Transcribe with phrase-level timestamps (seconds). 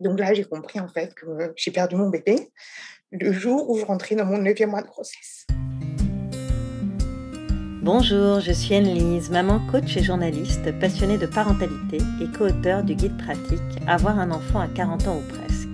[0.00, 2.50] Donc là, j'ai compris en fait que j'ai perdu mon bébé
[3.12, 5.46] le jour où je rentrais dans mon neuvième mois de grossesse.
[7.82, 13.16] Bonjour, je suis Anne-Lise, maman coach et journaliste passionnée de parentalité et co-auteur du guide
[13.18, 15.68] pratique Avoir un enfant à 40 ans ou presque.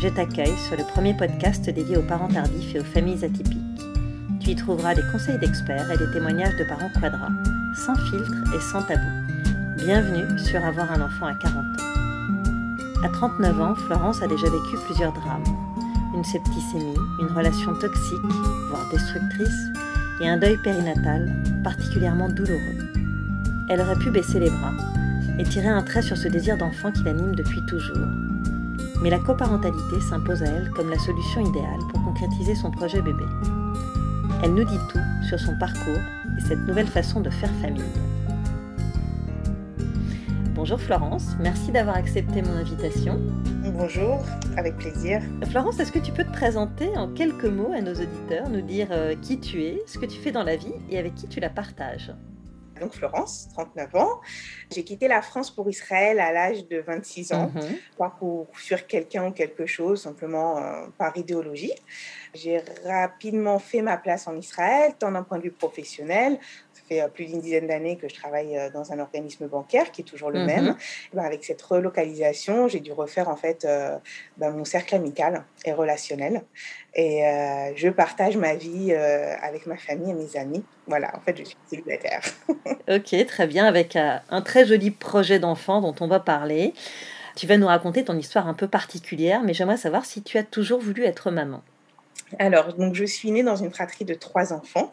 [0.00, 3.56] Je t'accueille sur le premier podcast dédié aux parents tardifs et aux familles atypiques.
[4.40, 7.30] Tu y trouveras des conseils d'experts et des témoignages de parents quadras,
[7.86, 9.08] sans filtre et sans tabou.
[9.76, 11.99] Bienvenue sur Avoir un enfant à 40 ans.
[13.02, 15.44] À 39 ans, Florence a déjà vécu plusieurs drames.
[16.14, 18.18] Une septicémie, une relation toxique,
[18.68, 19.68] voire destructrice,
[20.20, 22.92] et un deuil périnatal particulièrement douloureux.
[23.70, 24.72] Elle aurait pu baisser les bras
[25.38, 28.06] et tirer un trait sur ce désir d'enfant qui l'anime depuis toujours.
[29.00, 33.24] Mais la coparentalité s'impose à elle comme la solution idéale pour concrétiser son projet bébé.
[34.42, 36.02] Elle nous dit tout sur son parcours
[36.36, 37.82] et cette nouvelle façon de faire famille.
[40.60, 43.18] Bonjour Florence, merci d'avoir accepté mon invitation.
[43.72, 44.22] Bonjour,
[44.58, 45.22] avec plaisir.
[45.50, 48.88] Florence, est-ce que tu peux te présenter en quelques mots à nos auditeurs, nous dire
[48.90, 51.40] euh, qui tu es, ce que tu fais dans la vie et avec qui tu
[51.40, 52.12] la partages?
[52.78, 54.20] Donc Florence, 39 ans.
[54.70, 57.62] J'ai quitté la France pour Israël à l'âge de 26 ans, mhm.
[57.98, 61.72] pas pour fuir quelqu'un ou quelque chose, simplement euh, par idéologie.
[62.34, 66.38] J'ai rapidement fait ma place en Israël, tant d'un point de vue professionnel,
[66.90, 70.02] fait euh, plus d'une dizaine d'années que je travaille euh, dans un organisme bancaire qui
[70.02, 70.76] est toujours le même.
[71.14, 73.66] Ben, avec cette relocalisation, j'ai dû refaire en fait
[74.36, 76.42] ben, mon cercle amical et relationnel.
[76.94, 77.22] Et
[77.76, 80.64] je partage ma vie avec ma famille et mes amis.
[80.86, 82.22] Voilà, en fait, je suis célibataire.
[82.88, 86.74] ok, très bien, avec un très joli projet d'enfant dont on va parler.
[87.36, 90.42] Tu vas nous raconter ton histoire un peu particulière, mais j'aimerais savoir si tu as
[90.42, 91.62] toujours voulu être maman.
[92.38, 94.92] Alors, donc, je suis née dans une fratrie de trois enfants.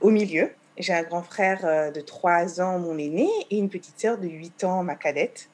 [0.00, 3.98] Au milieu, j'ai un grand frère euh, de trois ans, mon aîné, et une petite
[3.98, 5.48] sœur de 8 ans, ma cadette.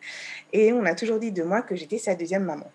[0.53, 2.71] Et on a toujours dit de moi que j'étais sa deuxième maman.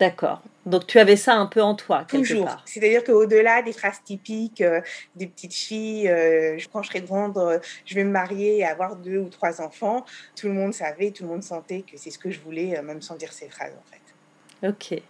[0.00, 0.40] D'accord.
[0.64, 2.62] Donc tu avais ça un peu en toi, quelque Toujours.
[2.64, 4.80] C'est-à-dire qu'au-delà des phrases typiques euh,
[5.14, 8.96] des petites filles, euh, quand je serai grande, euh, je vais me marier et avoir
[8.96, 10.06] deux ou trois enfants,
[10.36, 13.02] tout le monde savait, tout le monde sentait que c'est ce que je voulais, même
[13.02, 14.68] sans dire ces phrases en fait.
[14.68, 15.02] Ok.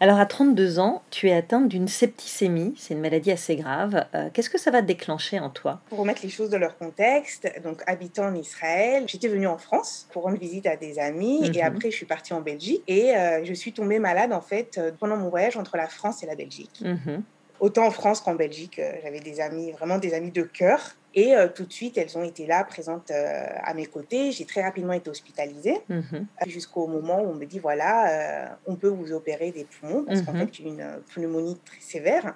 [0.00, 4.06] Alors à 32 ans, tu es atteinte d'une septicémie, c'est une maladie assez grave.
[4.14, 5.80] Euh, qu'est-ce que ça va déclencher en toi?
[5.88, 10.06] Pour remettre les choses dans leur contexte, donc habitant en Israël, j'étais venue en France
[10.12, 11.66] pour rendre visite à des amis et mhm.
[11.66, 14.90] après je suis partie en Belgique et euh, je suis tombée malade en fait euh,
[14.98, 16.82] pendant mon voyage entre la France et la Belgique.
[16.82, 17.22] Mhm.
[17.58, 20.94] Autant en France qu'en Belgique, j'avais des amis, vraiment des amis de cœur.
[21.18, 24.32] Et euh, tout de suite, elles ont été là, présentes euh, à mes côtés.
[24.32, 26.26] J'ai très rapidement été hospitalisée mhm.
[26.46, 30.20] jusqu'au moment où on me dit voilà, euh, on peut vous opérer des poumons parce
[30.20, 30.40] qu'en mhm.
[30.40, 32.34] fait, j'ai une pneumonie très sévère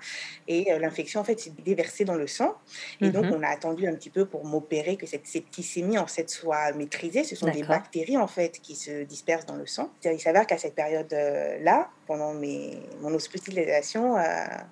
[0.48, 2.54] et l'infection en fait s'est déversée dans le sang.
[3.02, 3.34] Et donc, mhm.
[3.34, 7.22] on a attendu un petit peu pour m'opérer que cette septicémie en fait soit maîtrisée.
[7.22, 9.90] Ce sont des bactéries en fait qui se dispersent dans le sang.
[10.06, 14.16] Il s'avère qu'à cette période-là, pendant mes, mon hospitalisation,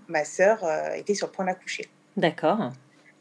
[0.08, 0.64] ma sœur
[0.96, 1.90] était sur le point d'accoucher.
[2.16, 2.72] D'accord.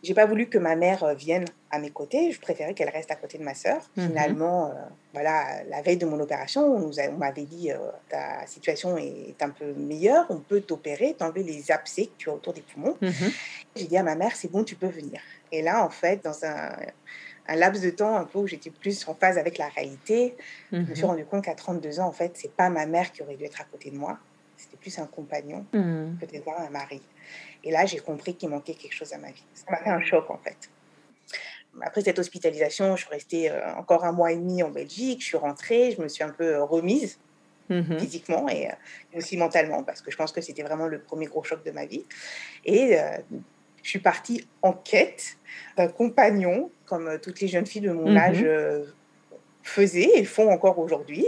[0.03, 2.31] J'ai pas voulu que ma mère euh, vienne à mes côtés.
[2.31, 3.81] Je préférais qu'elle reste à côté de ma sœur.
[3.96, 4.08] Mhm.
[4.08, 4.74] Finalement, euh,
[5.13, 7.78] voilà, la veille de mon opération, on, nous m'avait dit euh,
[8.09, 12.34] ta situation est un peu meilleure, on peut t'opérer, t'enlever les abcès que tu as
[12.34, 12.96] autour des poumons.
[13.02, 13.31] Mhm.
[13.75, 15.19] J'ai dit à ma mère, c'est bon, tu peux venir.
[15.52, 16.72] Et là, en fait, dans un,
[17.47, 20.35] un laps de temps un peu où j'étais plus en phase avec la réalité,
[20.72, 21.09] je me suis mhm.
[21.09, 23.62] rendu compte qu'à 32 ans, en fait, c'est pas ma mère qui aurait dû être
[23.62, 24.19] à côté de moi.
[24.58, 27.00] C'était plus un compagnon, peut-être un mari.
[27.67, 29.44] Et là, j'ai compris qu'il manquait quelque chose à ma vie.
[29.53, 30.55] Ça m'a fait un choc, en fait.
[31.81, 35.19] Après cette hospitalisation, je suis restée euh, encore un mois et demi en Belgique.
[35.19, 37.19] Je suis rentrée, je me suis un peu euh, remise
[37.69, 38.00] mm-hmm.
[38.00, 41.44] physiquement et euh, aussi mentalement, parce que je pense que c'était vraiment le premier gros
[41.44, 42.05] choc de ma vie.
[42.63, 42.97] Et
[43.84, 45.38] je suis partie en quête
[45.75, 48.17] d'un compagnon, comme toutes les jeunes filles de mon mm-hmm.
[48.17, 48.45] âge
[49.67, 51.28] faisaient et font encore aujourd'hui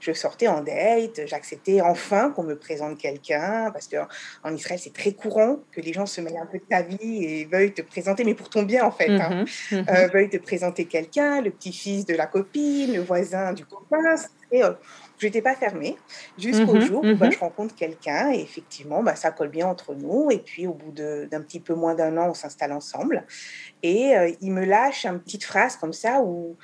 [0.00, 5.12] je sortais en date, j'acceptais enfin qu'on me présente quelqu'un, parce qu'en Israël, c'est très
[5.12, 8.24] courant que les gens se mêlent un peu de ta vie et veuillent te présenter,
[8.24, 9.44] mais pour ton bien en fait, hein.
[9.44, 13.64] mmh mmh euh, veuillent te présenter quelqu'un, le petit-fils de la copine, le voisin du
[13.66, 13.98] copain.
[14.52, 14.72] Et, euh,
[15.18, 15.96] je n'étais pas fermée
[16.38, 19.94] jusqu'au mmh jour où bah, je rencontre quelqu'un et effectivement, bah, ça colle bien entre
[19.94, 20.30] nous.
[20.30, 23.26] Et puis, au bout d'un petit peu moins d'un an, on s'installe ensemble.
[23.82, 26.56] Et euh, il me lâche une petite phrase comme ça où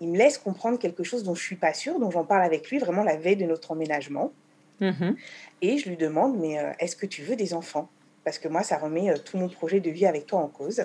[0.00, 2.70] il me laisse comprendre quelque chose dont je suis pas sûre, dont j'en parle avec
[2.70, 4.32] lui vraiment la veille de notre emménagement.
[4.80, 5.16] Mm-hmm.
[5.62, 7.88] Et je lui demande, mais euh, est-ce que tu veux des enfants?
[8.24, 10.84] Parce que moi, ça remet euh, tout mon projet de vie avec toi en cause.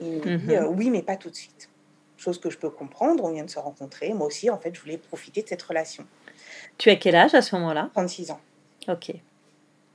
[0.00, 0.50] il me dit, mm-hmm.
[0.50, 1.70] euh, oui, mais pas tout de suite.
[2.16, 4.12] Chose que je peux comprendre, on vient de se rencontrer.
[4.12, 6.04] Moi aussi, en fait, je voulais profiter de cette relation.
[6.76, 7.90] Tu as quel âge à ce moment-là?
[7.94, 8.40] 36 ans.
[8.88, 9.12] Ok.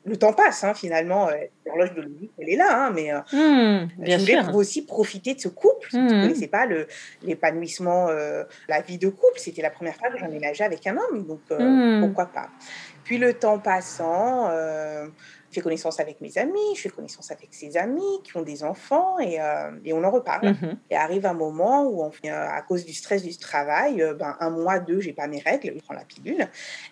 [0.06, 1.28] Le temps passe, hein, finalement.
[1.30, 1.34] Euh,
[1.66, 4.56] l'horloge biologique, elle est là, hein, mais euh, Mmh, je bien voulais sûr.
[4.56, 5.88] aussi profiter de ce couple.
[5.92, 6.22] Je ne Mmh.
[6.22, 6.88] connaissais pas le-
[7.24, 9.38] l'épanouissement, euh, la vie de couple.
[9.40, 11.60] C'était la première fois que j'emménageais avec un homme, donc euh,
[11.98, 12.02] Mmh.
[12.02, 12.50] pourquoi pas.
[13.04, 15.08] Puis le temps passant, euh,
[15.56, 18.64] je fais connaissance avec mes amis, je fais connaissance avec ses amis qui ont des
[18.64, 20.50] enfants et, euh, et on en reparle.
[20.50, 20.78] Mhm.
[20.90, 24.36] Et arrive un moment où, on, euh, à cause du stress du travail, euh, ben,
[24.42, 26.46] un mois, deux, j'ai pas mes règles, je prends la pilule.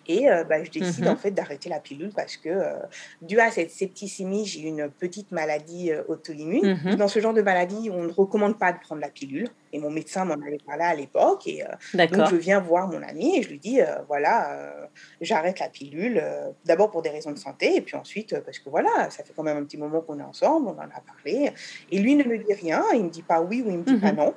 [0.06, 1.10] Et euh, ben, je décide Mhm.
[1.10, 2.50] en fait d'arrêter la pilule parce que,
[3.20, 6.78] dû à cette septicémie, j'ai une petite maladie auto-immune.
[6.84, 6.94] Mhm.
[6.96, 9.48] Dans ce genre de maladie, on ne recommande pas de prendre la pilule.
[9.74, 11.46] Et mon médecin m'en avait parlé à l'époque.
[11.46, 14.86] Et euh, donc, je viens voir mon ami et je lui dis euh, voilà, euh,
[15.20, 16.22] j'arrête la pilule,
[16.64, 19.42] d'abord pour des raisons de santé, et puis ensuite parce que voilà, ça fait quand
[19.42, 21.52] même un petit moment qu'on est ensemble, on en a parlé.
[21.90, 23.96] Et lui ne me dit rien, il me dit pas oui ou il me dit
[23.96, 24.16] pas Mhm.
[24.16, 24.34] non.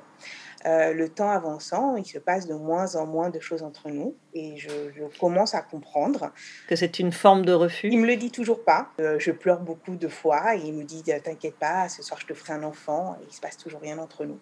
[0.66, 4.16] Euh, le temps avançant, il se passe de moins en moins de choses entre nous
[4.34, 6.32] et je, je commence à comprendre.
[6.68, 7.88] Que c'est une forme de refus?
[7.92, 8.88] Il me le dit toujours pas.
[8.98, 12.26] Euh, je pleure beaucoup de fois et il me dit T'inquiète pas, ce soir je
[12.26, 13.16] te ferai un enfant.
[13.20, 14.38] Et il se passe toujours rien entre nous.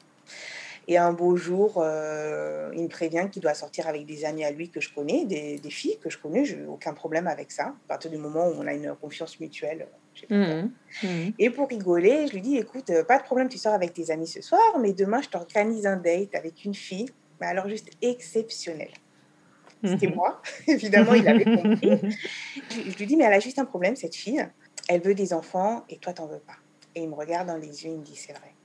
[0.89, 4.51] Et un beau jour, euh, il me prévient qu'il doit sortir avec des amis à
[4.53, 6.45] lui que je connais, des, des filles que je connais.
[6.45, 7.65] Je n'ai aucun problème avec ça.
[7.65, 9.89] À partir du moment où on a une confiance mutuelle,
[10.29, 10.39] peur.
[10.39, 10.73] Mhm.
[11.03, 11.33] Mhm.
[11.39, 14.11] Et pour rigoler, je lui dis écoute, euh, pas de problème, tu sors avec tes
[14.11, 17.07] amis ce soir, mais demain je t'organise un date avec une fille,
[17.41, 18.93] mais alors juste exceptionnelle.
[19.85, 20.15] C'était Mhm.
[20.15, 21.91] moi, évidemment, il avait compris.
[22.71, 24.47] Je, je lui dis mais elle a juste un problème, cette fille.
[24.89, 26.57] Elle veut des enfants et toi t'en veux pas.
[26.95, 28.56] Et il me regarde dans les yeux, il me dit c'est vrai.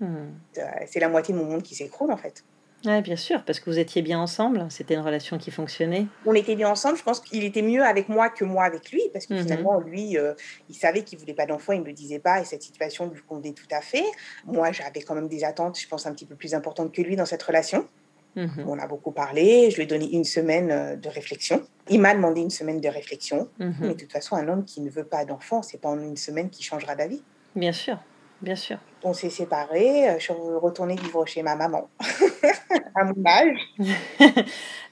[0.00, 0.32] Mhm.
[0.58, 2.44] Euh, C'est la moitié de mon monde qui s'écroule en fait.
[2.86, 6.06] Ouais, bien sûr, parce que vous étiez bien ensemble, c'était une relation qui fonctionnait.
[6.24, 9.02] On était bien ensemble, je pense qu'il était mieux avec moi que moi avec lui,
[9.12, 9.40] parce que Mhm.
[9.42, 10.32] finalement, lui, euh,
[10.70, 13.20] il savait qu'il voulait pas d'enfants, il me le disait pas, et cette situation lui
[13.28, 14.04] convenait tout à fait.
[14.46, 17.16] Moi, j'avais quand même des attentes, je pense, un petit peu plus importantes que lui
[17.16, 17.86] dans cette relation.
[18.34, 18.64] Mhm.
[18.66, 21.62] On a beaucoup parlé, je lui ai donné une semaine euh, de réflexion.
[21.90, 23.50] Il m'a demandé une semaine de réflexion.
[23.58, 23.74] Mhm.
[23.80, 26.16] Mais de toute façon, un homme qui ne veut pas d'enfants, c'est pas en une
[26.16, 27.22] semaine qui changera d'avis.
[27.54, 27.98] Bien sûr,
[28.40, 28.78] bien sûr.
[29.02, 31.88] On s'est séparés, euh, je suis retournée vivre chez ma maman
[32.94, 33.58] à mon âge.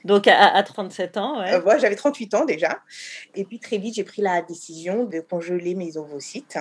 [0.05, 1.53] Donc à, à 37 ans, ouais.
[1.53, 2.79] Euh, J'avais 38 ans déjà.
[3.35, 6.57] Et puis très vite, j'ai pris la décision de congeler mes ovocytes,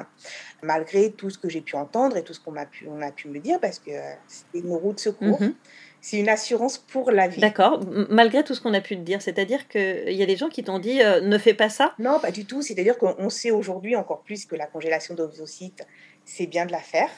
[0.63, 3.13] malgré tout ce que j'ai pu entendre et tout ce qu'on a pu, on a
[3.13, 5.41] pu me dire, parce que euh, c'était une roue de secours.
[5.41, 5.55] Mhm.
[6.01, 7.41] C'est une assurance pour la vie.
[7.41, 10.49] D'accord, malgré tout ce qu'on a pu te dire, c'est-à-dire qu'il y a des gens
[10.49, 11.95] qui t'ont dit euh, ne fais pas ça.
[11.99, 12.63] Non, pas du tout.
[12.63, 15.85] C'est-à-dire qu'on sait aujourd'hui encore plus que la congélation d'ovocytes,
[16.25, 17.11] c'est bien de la faire.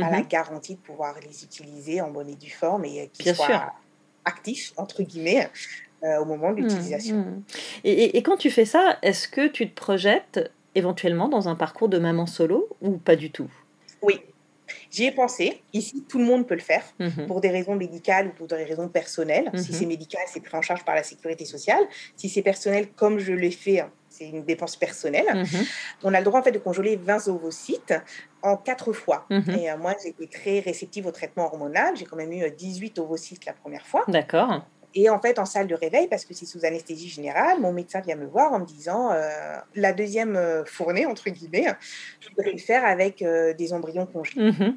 [0.00, 0.10] Mhm.
[0.10, 3.46] la garantie de pouvoir les utiliser en bonne et due forme et euh, qu'ils soient
[3.46, 3.60] sûr.
[4.24, 5.48] actifs, entre guillemets,
[6.02, 7.16] euh, au moment de l'utilisation.
[7.16, 7.42] Mhm.
[7.84, 11.54] Et, et- et quand tu fais ça, est-ce que tu te projettes éventuellement dans un
[11.54, 13.50] parcours de maman solo ou pas du tout?
[14.02, 14.20] Oui,
[14.90, 15.62] j'y ai pensé.
[15.72, 16.84] Ici, tout le monde peut le faire.
[16.98, 17.26] Mhm.
[17.26, 19.50] pour des raisons médicales ou pour des raisons personnelles.
[19.56, 21.82] Si c'est médical, c'est pris en charge par la sécurité sociale.
[22.16, 23.84] Si c'est personnel, comme je l'ai fait,
[24.16, 25.26] c'est une dépense personnelle.
[25.34, 25.64] Mhm.
[26.04, 27.94] On a le droit en fait de congeler 20 ovocytes
[28.42, 29.26] en quatre fois.
[29.30, 29.50] Mhm.
[29.58, 31.96] Et euh, moi, j'ai été très réceptive au traitement hormonal.
[31.96, 34.04] J'ai quand même eu euh, 18 ovocytes la première fois.
[34.08, 34.64] D'accord.
[34.94, 38.00] Et en fait, en salle de réveil, parce que c'est sous anesthésie générale, mon médecin
[38.00, 41.66] vient me voir en me disant euh, la deuxième euh, fournée, entre guillemets,
[42.20, 44.52] je voudrais le faire avec euh, des embryons congelés.
[44.52, 44.76] Mhm.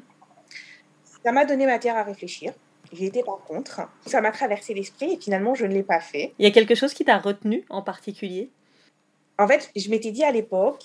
[1.24, 2.52] Ça m'a donné matière à réfléchir.
[2.92, 3.82] J'ai été par contre.
[4.06, 6.32] Ça m'a traversé l'esprit et finalement, je ne l'ai pas fait.
[6.38, 8.50] Il y a quelque chose qui t'a retenu en particulier?
[9.38, 10.82] En fait, je m'étais dit à l'époque,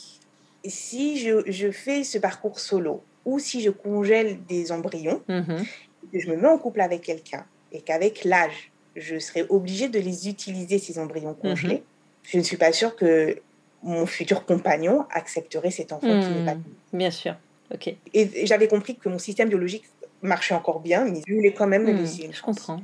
[0.65, 5.65] si je, je fais ce parcours solo ou si je congèle des embryons, Mhm.
[6.11, 10.00] que je me mets en couple avec quelqu'un et qu'avec l'âge, je serai obligée de
[10.00, 11.83] les utiliser, ces embryons congelés,
[12.21, 13.41] je ne suis pas sûre que
[13.81, 16.63] mon futur compagnon accepterait cet enfant qui n'est pas Mhm.
[16.93, 17.36] Bien sûr.
[17.74, 17.95] Ok.
[18.13, 19.86] Et, j'avais compris que mon système biologique
[20.22, 21.98] marchait encore bien, mais je voulais quand même me Mhm.
[21.98, 22.81] laisser Je comprends.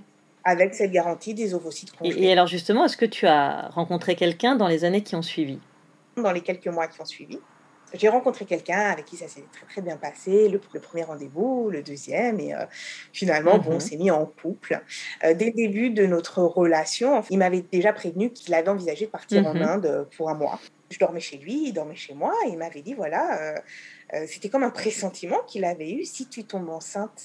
[0.50, 2.26] Avec cette garantie des ovocytes Et, congelés.
[2.26, 5.62] et alors justement, est-ce que tu as rencontré quelqu'un dans les années qui ont suivi?
[6.18, 7.46] Dans les quelques mois qui ont suivi,
[7.94, 11.70] j'ai rencontré quelqu'un avec qui ça s'est très très bien passé, le, le premier rendez-vous,
[11.70, 12.66] le deuxième, et euh,
[13.14, 13.80] finalement, bon, on Mhm.
[13.80, 14.84] s'est mis en couple.
[15.24, 19.12] Euh, dès le début de notre relation, il m'avait déjà prévenu qu'il avait envisagé de
[19.12, 19.62] partir en Mhm.
[19.62, 20.60] Inde pour un mois.
[20.92, 23.54] Je dormais chez lui, il dormait chez moi, et il m'avait dit, voilà,
[24.16, 27.22] euh, c'était comme un pressentiment qu'il avait eu, si tu tombes enceinte,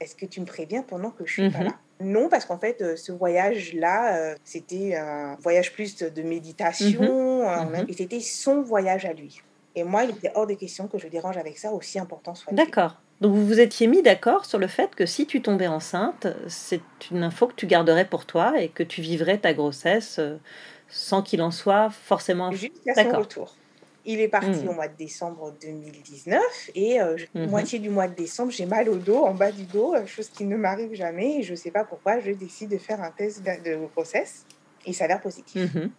[0.00, 1.64] est-ce que tu me préviens pendant que je suis pas Mhm.
[1.64, 1.74] là?
[2.00, 7.64] Non, parce qu'en fait, euh, ce voyage-là, euh, c'était un voyage plus de méditation, euh,
[7.64, 7.86] Mhm.
[7.88, 9.40] et c'était son voyage à lui.
[9.74, 12.56] Et moi, il était hors de question que je dérange avec ça, aussi important soit-il.
[12.56, 13.00] D'accord.
[13.22, 16.82] Donc vous vous étiez mis d'accord sur le fait que si tu tombais enceinte, c'est
[17.10, 20.20] une info que tu garderais pour toi et que tu vivrais ta grossesse
[20.88, 22.52] sans qu'il en soit forcément...
[22.52, 23.56] Jusqu'à son retour.
[24.08, 24.68] Il est parti Mhm.
[24.68, 27.48] au mois de décembre 2019 et euh, Mhm.
[27.50, 30.28] moitié du mois de décembre, j'ai mal au dos, en bas du dos, euh, chose
[30.28, 31.38] qui ne m'arrive jamais.
[31.40, 34.44] Et je ne sais pas pourquoi, je décide de faire un test de de grossesse.
[34.86, 35.74] Il s'avère positif.
[35.74, 35.90] Mhm.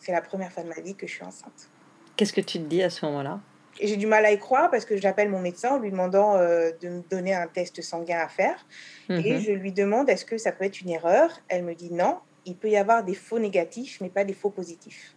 [0.00, 1.70] C'est la première fois de ma vie que je suis enceinte.
[2.16, 3.40] Qu'est-ce que tu te dis à ce moment-là?
[3.80, 6.34] Et j'ai du mal à y croire parce que j'appelle mon médecin en lui demandant
[6.36, 8.66] euh, de me donner un test sanguin à faire.
[9.10, 9.40] Et Mhm.
[9.40, 11.30] je lui demande est-ce que ça peut être une erreur?
[11.48, 14.50] Elle me dit non, il peut y avoir des faux négatifs, mais pas des faux
[14.50, 15.14] positifs.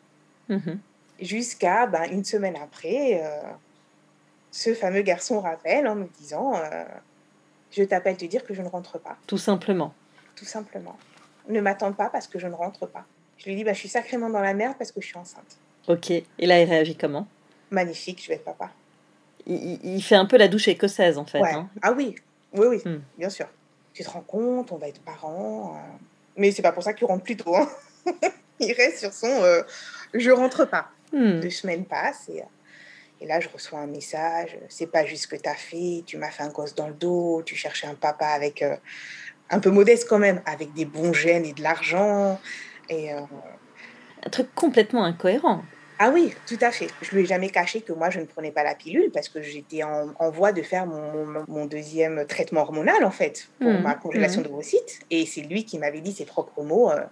[1.22, 3.42] Jusqu'à ben, une semaine après, euh,
[4.52, 6.84] ce fameux garçon rappelle en me disant euh,
[7.72, 9.94] Je t'appelle te dire que je ne rentre pas, Tout simplement.
[10.36, 10.98] tout simplement.
[11.48, 13.06] Ne m'attends pas parce que je ne rentre pas.
[13.38, 15.58] Je lui dis bah, Je suis sacrément dans la merde parce que je suis enceinte.
[15.88, 16.12] Ok.
[16.12, 17.28] Et là, il réagit comment?
[17.72, 18.70] Magnifique, je vais être papa.
[19.48, 21.40] il, fait un peu la douche écossaise, en fait.
[21.40, 21.54] Ouais.
[21.54, 21.70] hein.
[21.82, 22.16] Ah oui,
[22.54, 23.00] oui, oui, Hmm.
[23.18, 23.48] bien sûr.
[23.94, 25.76] Tu te rends compte, on va être parents.
[25.76, 25.80] euh,
[26.38, 27.56] Mais c'est pas pour ça qu'il rentre plus tôt.
[27.56, 27.68] hein.
[28.60, 29.62] il reste sur son euh,
[30.14, 30.90] je rentre pas.
[31.12, 31.40] Hmm.
[31.42, 32.46] Deux semaines passent et, euh,
[33.22, 34.58] et là je reçois un message.
[34.70, 36.94] C'est pas juste ce que tu as fait, tu m'as fait un gosse dans le
[36.96, 38.78] dos, tu cherchais un papa avec euh,
[39.50, 42.40] un peu modeste quand même, avec des bons gènes et de l'argent.
[42.90, 43.22] Et euh,
[44.26, 45.70] Un truc complètement incohérent.
[46.00, 46.88] ah oui, tout à fait.
[47.02, 49.42] Je lui ai jamais caché que moi, je ne prenais pas la pilule parce que
[49.42, 53.78] j'étais en, en voie de faire mon, mon- mon deuxième traitement hormonal, en fait, pour
[53.78, 54.48] Mhm, ma congélation mhm.
[54.48, 55.00] d'ovocytes.
[55.12, 56.92] Et c'est lui qui m'avait dit ses propres mots.
[56.92, 57.06] euh,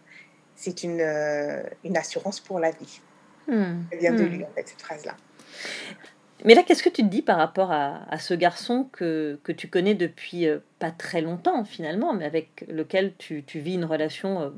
[0.55, 2.99] c'est une, euh, une assurance pour la vie.
[3.49, 3.81] Hmm.
[3.91, 4.27] Ça vient de Hmm.
[4.27, 5.15] lui, en fait, cette phrase-là.
[6.45, 9.51] Mais là, qu'est-ce que tu te dis par rapport à, à ce garçon que, que
[9.51, 13.83] tu connais depuis euh, pas très longtemps finalement, mais avec lequel tu, tu vis une
[13.83, 14.49] relation euh,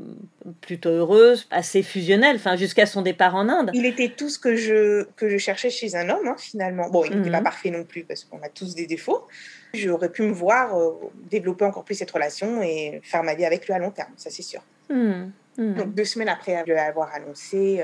[0.62, 3.72] plutôt heureuse, assez fusionnelle, enfin jusqu'à son départ en Inde?
[3.74, 6.88] Il était tout ce que je, que je cherchais chez un homme, hein, finalement.
[6.92, 7.38] Bon, il n'était Mhm.
[7.38, 9.28] pas parfait non plus parce qu'on a tous des défauts.
[9.74, 10.92] J'aurais pu me voir euh,
[11.32, 14.30] développer encore plus cette relation et faire ma vie avec lui à long terme, ça
[14.30, 14.62] c'est sûr.
[14.88, 15.32] Hmm.
[15.58, 17.84] Donc, deux semaines après lui avoir annoncé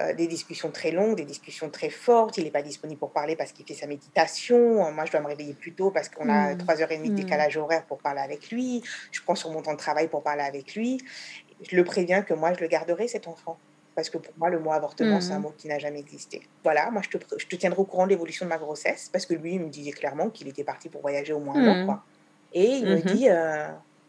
[0.00, 3.34] euh, des discussions très longues, des discussions très fortes, il n'est pas disponible pour parler
[3.36, 4.90] parce qu'il fait sa méditation.
[4.92, 6.58] Moi, je dois me réveiller plus tôt parce qu'on a Mm.
[6.58, 7.16] trois heures et demie de Mm.
[7.16, 8.82] décalage horaire pour parler avec lui.
[9.12, 10.98] Je prends sur mon temps de travail pour parler avec lui.
[11.60, 13.58] Je le préviens que moi, je le garderai, cet enfant.
[13.96, 16.42] Parce que pour moi, le mot avortement, c'est un mot qui n'a jamais existé.
[16.62, 19.26] Voilà, moi, je te, je te tiendrai au courant de l'évolution de ma grossesse parce
[19.26, 21.78] que lui, il me disait clairement qu'il était parti pour voyager au moins un an.
[21.80, 21.84] Mm.
[21.84, 22.04] Quoi.
[22.52, 23.02] Et il me Mhm.
[23.02, 23.68] dit, euh,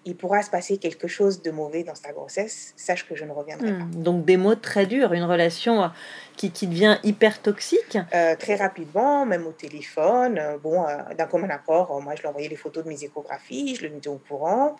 [0.09, 3.31] il pourra se passer quelque chose de mauvais dans sa grossesse, sache que je ne
[3.31, 3.85] reviendrai pas.
[3.85, 4.03] Hmm.
[4.03, 5.87] Donc des mots très durs, une relation euh,
[6.35, 7.97] qui, qui devient hyper toxique.
[8.13, 10.39] Euh, très rapidement, même au téléphone.
[10.39, 13.03] euh, bon, euh, d'un commun accord, euh, moi, je lui envoyais les photos de mes
[13.03, 14.75] échographies, je le mettais au courant.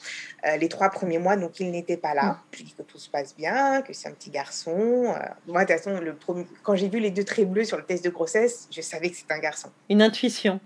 [0.60, 2.40] Les trois premiers mois, donc, il n'était pas là.
[2.52, 5.14] Je lui dis que tout se passe bien, que c'est un petit garçon.
[5.48, 6.48] Moi, de toute façon, le premier...
[6.64, 9.16] quand j'ai vu les deux traits bleus sur le test de grossesse, je savais que
[9.16, 9.70] c'était un garçon.
[9.90, 10.60] Une intuition.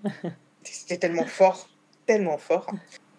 [0.64, 1.68] C'était tellement fort,
[2.06, 2.68] tellement fort.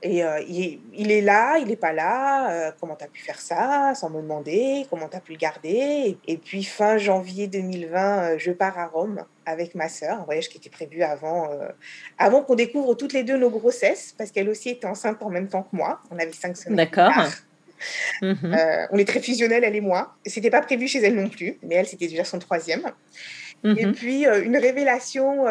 [0.07, 2.51] Et euh, il, il est là, il n'est pas là.
[2.53, 5.39] euh, comment tu as pu faire ça sans me demander Comment tu as pu le
[5.39, 10.25] garder Et puis fin janvier 2020, euh, je pars à Rome avec ma sœur, un
[10.25, 11.69] voyage qui était prévu avant, euh,
[12.19, 15.49] avant qu'on découvre toutes les deux nos grossesses, parce qu'elle aussi était enceinte en même
[15.49, 16.01] temps que moi.
[16.11, 16.77] On avait cinq semaines.
[16.77, 17.25] D'accord.
[18.21, 18.57] Mhm.
[18.93, 20.15] On est très fusionnels, elle et moi.
[20.27, 22.93] C'était pas prévu chez elle non plus, mais elle, c'était déjà son troisième.
[23.65, 23.93] Et Mhm.
[23.93, 25.45] puis, une révélation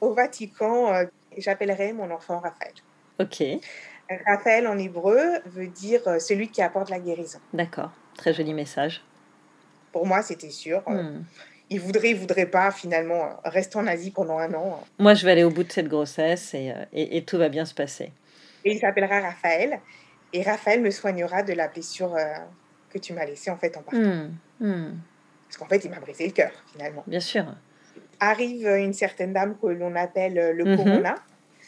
[0.00, 1.04] au Vatican,
[1.36, 2.72] j'appellerai mon enfant Raphaël.
[3.20, 3.42] Ok,
[4.26, 7.38] Raphaël en hébreu veut dire euh, celui qui apporte la guérison.
[7.52, 7.90] d'accord.
[8.16, 9.02] Très joli message.
[9.92, 10.82] Pour moi, c'était sûr.
[10.88, 11.24] Euh, Hmm.
[11.70, 14.82] Il voudrait, il voudrait pas, finalement, euh, rester en Asie pendant un an.
[14.98, 17.66] Moi, je vais aller au bout de cette grossesse et, et- et tout va bien
[17.66, 18.10] se passer.
[18.64, 19.78] Et il s'appellera Raphaël.
[20.32, 22.16] Et Raphaël me soignera de la blessure
[22.88, 23.98] que tu m'as laissée, en fait, en partant.
[24.00, 24.30] Hmm.
[24.60, 24.92] Hmm.
[25.46, 27.04] Parce qu'en fait, il m'a brisé le cœur, finalement.
[27.06, 27.44] Bien sûr.
[28.18, 30.76] Arrive une certaine dame que l'on appelle le Mhm.
[30.76, 31.14] Corona.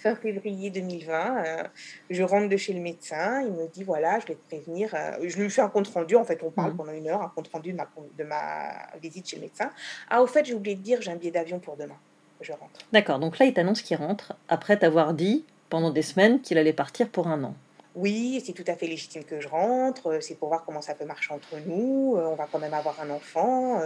[0.03, 1.63] Fin février 2020, euh,
[2.09, 4.95] je rentre de chez le médecin, il me dit voilà, je vais te prévenir.
[4.95, 6.77] euh, je lui fais un compte rendu, en fait, on parle Mhm.
[6.79, 9.71] pendant une heure, un compte rendu de ma, de ma visite chez le médecin.
[10.09, 11.97] Ah, au fait, j'ai oublié de dire, j'ai un billet d'avion pour demain.
[12.41, 12.81] Je rentre.
[12.93, 16.73] D'accord, donc là, il t'annonce qu'il rentre après t'avoir dit pendant des semaines qu'il allait
[16.73, 17.55] partir pour un an.
[17.95, 20.95] Oui, c'est tout à fait légitime que je rentre, euh, c'est pour voir comment ça
[20.95, 23.83] peut marcher entre nous, on va quand même avoir un enfant.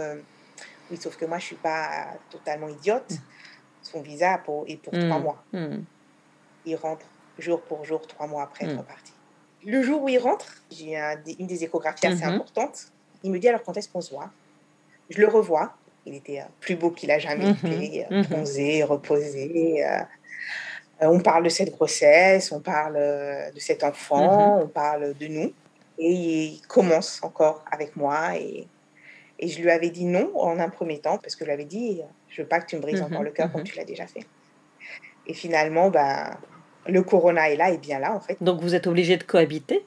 [0.89, 3.11] oui, sauf que moi, je suis pas totalement idiote.
[3.81, 5.23] Son visa pour, est pour trois Hmm.
[5.23, 5.43] mois.
[5.53, 5.81] Hmm.
[6.65, 7.05] Il rentre
[7.37, 8.79] jour pour jour, trois mois après être Mm.
[8.79, 9.13] reparti.
[9.63, 12.33] Le jour où il rentre, j'ai un une des échographies assez Mhm.
[12.33, 12.87] importantes.
[13.23, 14.31] Il me dit alors quand est-ce qu'on se voit?
[15.09, 15.75] Je le revois.
[16.05, 17.55] Il était euh, plus beau qu'il a jamais Mhm.
[17.65, 18.23] été, euh, Mhm.
[18.27, 19.83] bronzé, reposé.
[19.85, 19.99] euh,
[21.01, 22.95] euh, on parle de cette grossesse, on parle
[23.53, 25.53] de cet enfant, on parle de nous.
[25.97, 28.37] Et il commence encore avec moi.
[28.37, 28.69] Et,
[29.39, 31.65] et je lui avais dit non en un premier temps, parce que je lui avais
[31.65, 33.07] dit je veux pas que tu me brises Mhm.
[33.07, 33.67] encore le cœur comme Mhm.
[33.67, 34.29] tu l'as déjà fait.
[35.25, 36.37] Et finalement, ben,
[36.87, 38.37] le corona est là, et bien là, en fait.
[38.41, 39.85] Donc vous êtes obligé de cohabiter.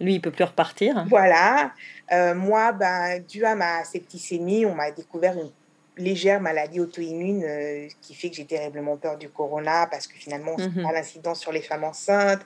[0.00, 1.04] Lui, il peut plus repartir.
[1.08, 1.72] Voilà.
[2.12, 5.50] Euh, moi, ben, dû à ma septicémie, on m'a découvert une
[5.96, 10.54] légère maladie auto-immune euh, qui fait que j'ai terriblement peur du corona parce que finalement,
[10.54, 10.82] on sait Mhm.
[10.82, 12.42] pas l'incidence sur les femmes enceintes,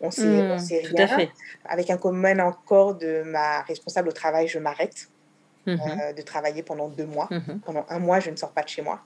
[0.00, 1.04] on sait, on Hmm, sait Tout rien.
[1.04, 1.30] à fait.
[1.68, 5.08] Avec un commun accord de ma responsable au travail, je m'arrête.
[5.66, 5.78] Mhm.
[5.80, 7.28] euh, de travailler pendant deux mois.
[7.30, 7.60] Mhm.
[7.64, 9.00] Pendant un mois, je ne sors pas de chez moi.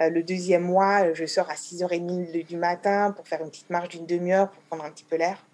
[0.00, 3.88] Euh, le deuxième mois, je sors à 6h30 du matin pour faire une petite marche
[3.88, 5.44] d'une demi-heure pour prendre un petit peu l'air.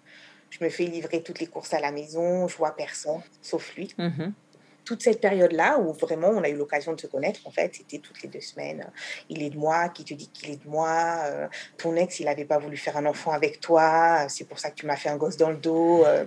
[0.49, 3.93] Je me fais livrer toutes les courses à la maison, je vois personne, sauf lui.
[3.97, 4.33] Mhm.
[4.85, 7.97] Toute cette période-là où vraiment on a eu l'occasion de se connaître, en fait, c'était
[7.97, 8.85] toutes les deux semaines.
[9.29, 11.23] Il est de moi, qui te dit qu'il est de moi.
[11.25, 11.47] euh,
[11.77, 14.75] ton ex, il n'avait pas voulu faire un enfant avec toi, c'est pour ça que
[14.75, 16.05] tu m'as fait un gosse dans le dos.
[16.05, 16.25] euh.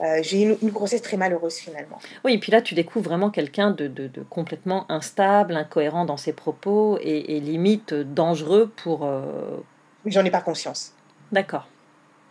[0.00, 1.98] Euh, J'ai eu une, une grossesse très malheureuse finalement.
[2.24, 6.16] Oui, et puis là, tu découvres vraiment quelqu'un de, de- de complètement instable, incohérent dans
[6.16, 9.04] ses propos et, et limite dangereux pour.
[9.04, 9.60] euh,
[10.06, 10.92] j'en ai pas conscience.
[11.30, 11.68] D'accord.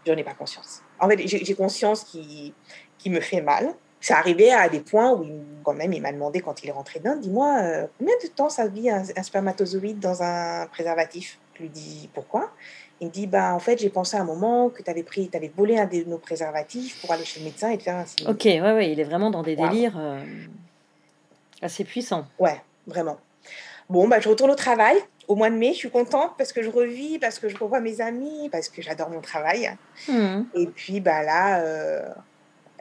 [0.05, 0.81] J'en ai pas conscience.
[0.99, 2.53] En fait, j'ai conscience qui
[2.97, 3.73] qui me fait mal.
[3.99, 6.73] C'est arrivé à des points où, il- quand même, il m'a demandé quand il est
[6.73, 11.39] rentré d'Inde, dis-moi, euh, combien de temps ça vit un, un spermatozoïde dans un préservatif?
[11.53, 12.51] Je lui dis, pourquoi?
[13.01, 15.29] Il me dit, bah, en fait, j'ai pensé à un moment que tu avais pris,
[15.33, 18.05] avais volé un de nos préservatifs pour aller chez le médecin et te faire un
[18.05, 18.27] signe.
[18.29, 19.67] Ok, ouais, ouais, il est vraiment dans des Wow.
[19.69, 20.23] délires euh,
[21.61, 22.25] assez puissants.
[22.39, 23.17] Ouais, vraiment.
[23.89, 24.97] Bon, bah, je retourne au travail.
[25.27, 27.79] Au mois de mai, je suis contente parce que je revis, parce que je revois
[27.79, 29.71] mes amis, parce que j'adore mon travail.
[30.09, 30.47] Mhm.
[30.53, 32.09] Et puis bah là, euh,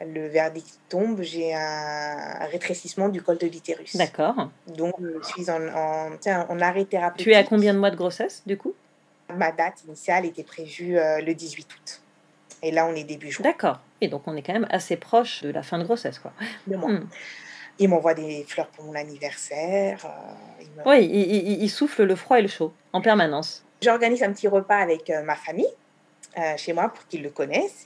[0.05, 3.95] le verdict tombe, j'ai un rétrécissement du col de l'utérus.
[3.95, 4.49] D'accord.
[4.67, 6.09] Donc je suis en, en,
[6.49, 7.25] en arrêt thérapeutique.
[7.25, 8.73] Tu es à combien de mois de grossesse, du coup?
[9.33, 12.01] Ma date initiale était prévue euh, le 18 août.
[12.61, 13.43] Et là, on est début juin.
[13.43, 13.79] D'accord.
[13.99, 16.31] Et donc, on est quand même assez proche de la fin de grossesse, quoi.
[16.67, 16.89] de moi.
[16.91, 17.07] Mhm.
[17.79, 20.05] Il m'envoie des fleurs pour mon anniversaire.
[20.05, 20.09] euh,
[20.61, 23.63] il me- Oui, il, il- il souffle le froid et le chaud en permanence.
[23.81, 25.67] J'organise un petit repas avec euh, ma famille
[26.37, 27.83] euh, chez moi pour qu'ils le connaissent.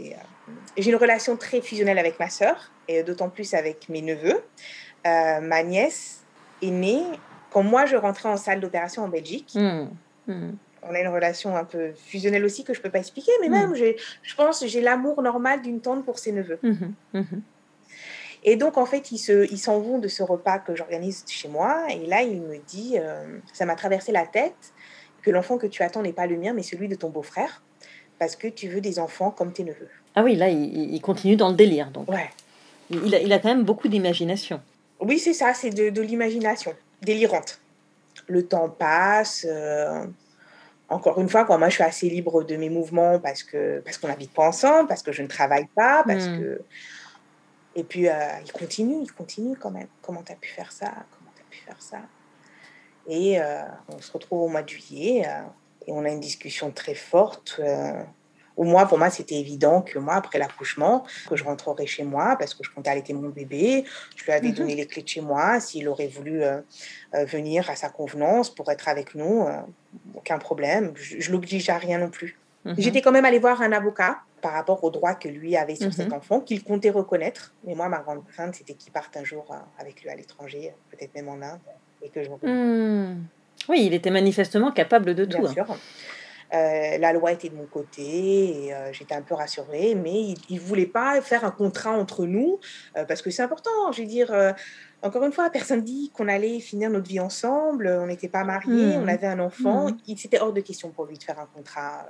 [0.78, 4.44] J'ai une relation très fusionnelle avec ma sœur et d'autant plus avec mes neveux.
[5.06, 6.20] Ma nièce
[6.62, 7.02] est née
[7.50, 9.54] quand moi je rentrais en salle d'opération en Belgique.
[9.56, 9.90] Mhm.
[10.28, 10.58] Mhm.
[10.84, 13.52] On a une relation un peu fusionnelle aussi que je peux pas expliquer, mais Mm.
[13.52, 16.60] même je pense que j'ai l'amour normal d'une tante pour ses neveux.
[16.64, 16.94] Mhm.
[17.14, 17.42] Mhm.
[18.44, 21.48] Et donc, en fait, ils se- ils s'en vont de ce repas que j'organise chez
[21.50, 21.88] moi.
[21.90, 24.54] Et là, il me dit, euh, ça m'a traversé la tête,
[25.24, 27.62] que l'enfant que tu attends n'est pas le mien, mais celui de ton beau-frère,
[28.20, 29.90] parce que tu veux des enfants comme tes neveux.
[30.16, 31.90] Ah oui, là, il, continue dans le délire.
[31.92, 32.30] Donc, Ouais.
[32.90, 34.62] il, il a, il a quand même beaucoup d'imagination.
[35.00, 37.60] Oui, c'est ça, c'est de, de l'imagination délirante.
[38.28, 39.46] Le temps passe.
[39.50, 40.06] euh,
[40.90, 43.98] encore une fois, quoi, moi, je suis assez libre de mes mouvements parce que parce
[43.98, 46.38] qu'on n'habite pas ensemble, parce que je ne travaille pas, parce Mm.
[46.40, 46.62] que...
[47.76, 49.88] Et puis, euh, il continue, il continue quand même.
[50.02, 50.88] Comment tu as pu faire ça?
[51.12, 52.00] Comment tu as pu faire ça?
[53.08, 55.42] Et euh, on se retrouve au mois de juillet euh,
[55.86, 57.62] et on a une discussion très forte.
[58.58, 62.04] Euh, où moi, pour moi, c'était évident que moi, après l'accouchement, que je rentrerai chez
[62.04, 63.86] moi parce que je comptais allaiter mon bébé.
[64.16, 64.54] Je lui avais Mhm.
[64.56, 65.60] donné les clés de chez moi.
[65.60, 66.62] S'il aurait voulu euh,
[67.16, 69.62] euh, venir à sa convenance pour être avec nous, euh,
[70.16, 70.94] aucun problème.
[70.96, 72.40] Je, je l'oblige à rien non plus.
[72.66, 72.76] Mhm.
[72.78, 75.88] J'étais quand même allée voir un avocat par rapport aux droits que lui avait sur
[75.88, 75.92] Mhm.
[75.94, 77.54] cet enfant, qu'il comptait reconnaître.
[77.64, 81.14] Mais moi, ma grande crainte, c'était qu'il parte un jour avec lui à l'étranger, peut-être
[81.16, 81.60] même en Inde,
[82.02, 83.24] et que je Hmm.
[83.70, 85.48] Oui, il était manifestement capable de Bien tout.
[85.48, 85.78] hein.
[86.54, 90.56] Euh, la loi était de mon côté et euh, j'étais un peu rassurée, mais il
[90.56, 92.60] ne voulait pas faire un contrat entre nous
[92.96, 93.92] euh, parce que c'est important.
[93.92, 94.34] Je veux dire,
[95.02, 98.96] encore une fois, personne dit qu'on allait finir notre vie ensemble, on n'était pas mariés,
[98.98, 99.04] Mhm.
[99.04, 99.88] on avait un enfant.
[100.08, 102.08] Il C'était hors de question pour lui de faire un contrat.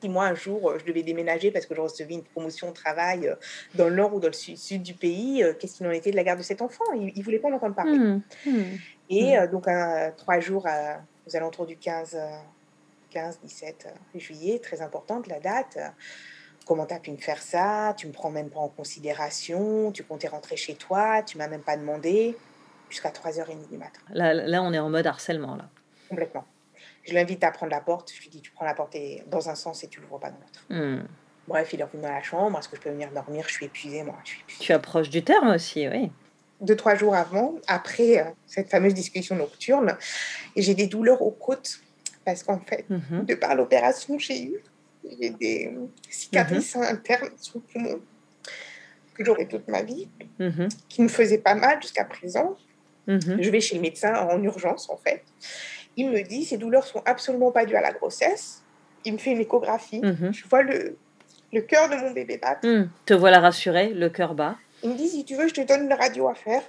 [0.00, 3.32] Si moi, un jour, je devais déménager parce que je recevais une promotion au travail
[3.74, 6.16] dans le nord ou dans le sud, sud du pays, qu'est-ce qu'il en était de
[6.16, 6.84] la garde de cet enfant?
[6.94, 7.98] Il ne voulait pas en entendre parler.
[7.98, 8.20] Hmm.
[8.46, 8.62] Hmm.
[9.10, 10.94] Et euh, donc, un- trois jours euh,
[11.28, 12.16] aux alentours du 15,
[13.16, 15.78] euh, 15 17 euh, juillet, très importante la date.
[16.66, 17.94] Comment tu as pu me faire ça?
[17.96, 19.90] Tu me prends même pas en considération?
[19.92, 21.22] Tu comptais rentrer chez toi?
[21.22, 22.36] Tu m'as même pas demandé?
[22.88, 25.56] Jusqu'à 3h30 du matin, Là, là, on est en mode harcèlement.
[25.56, 25.68] Là.
[26.10, 26.44] complètement.
[27.04, 28.12] Je l'invite à prendre la porte.
[28.14, 30.30] Je lui dis Tu prends la porte et- dans un sens et tu l'ouvres pas
[30.30, 30.64] dans l'autre.
[30.68, 31.06] Hmm.
[31.48, 32.58] Bref, il est revenu dans la chambre.
[32.58, 33.44] Est-ce que je peux venir dormir?
[33.48, 34.16] Je suis épuisée, moi.
[34.24, 34.64] Je suis épuisée.
[34.64, 36.12] Tu approches du terme aussi, oui.
[36.60, 39.96] deux, trois jours avant, après euh, cette fameuse discussion nocturne,
[40.54, 41.80] j'ai des douleurs aux côtes
[42.24, 43.24] parce qu'en fait, Mhm.
[43.26, 44.62] de par l'opération j'ai eue,
[45.20, 45.72] j'ai des
[46.08, 48.00] cicatrices internes sous le poumon
[49.14, 50.08] que j'aurai toute ma vie,
[50.38, 50.68] Mhm.
[50.88, 52.56] qui me faisaient pas mal jusqu'à présent.
[53.06, 53.38] Mhm.
[53.42, 55.22] Je vais chez le médecin en urgence, en fait.
[55.96, 58.62] Il me dit ces douleurs sont absolument pas dues à la grossesse.
[59.04, 60.00] Il me fait une échographie.
[60.00, 60.32] Mhm.
[60.32, 60.96] Je vois le,
[61.52, 62.66] le cœur de mon bébé battre.
[62.66, 62.88] Hmm.
[63.04, 64.56] Te voilà rassuré, le cœur bas.
[64.82, 66.62] Il me dit si tu veux, je te donne une radio à faire.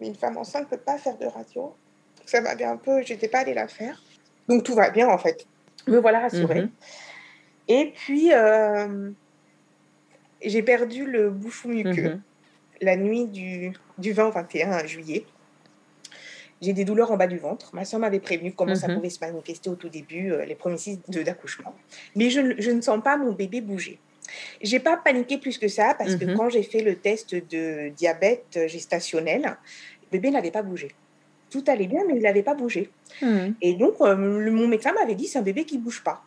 [0.00, 1.74] Mais une femme enceinte ne peut pas faire de radio.
[2.22, 3.02] Donc ça m'avait un peu.
[3.02, 4.00] J'étais pas allée la faire.
[4.48, 5.44] Donc tout va bien en fait.
[5.88, 6.62] Me voilà rassurée.
[6.62, 6.70] Mhm.
[7.68, 9.10] Et puis euh,
[10.40, 12.22] j'ai perdu le bouchon muqueux Mhm.
[12.80, 15.24] la nuit du, du 20 au 21 juillet.
[16.60, 17.74] J'ai des douleurs en bas du ventre.
[17.74, 18.94] Ma soeur m'avait prévenu comment ça Mhm.
[18.96, 21.74] pouvait se manifester au tout début, euh, les premiers signes de- d'accouchement.
[22.14, 23.98] Mais je, ne- je ne sens pas mon bébé bouger.
[24.60, 26.36] J'ai pas paniqué plus que ça parce que Mhm.
[26.36, 30.92] quand j'ai fait le test de diabète gestationnel, le bébé n'avait pas bougé.
[31.52, 32.90] Tout allait bien, mais il n'avait pas bougé.
[33.20, 33.54] Mhm.
[33.60, 36.22] Et donc, euh, le- mon médecin m'avait dit c'est un bébé qui bouge pas.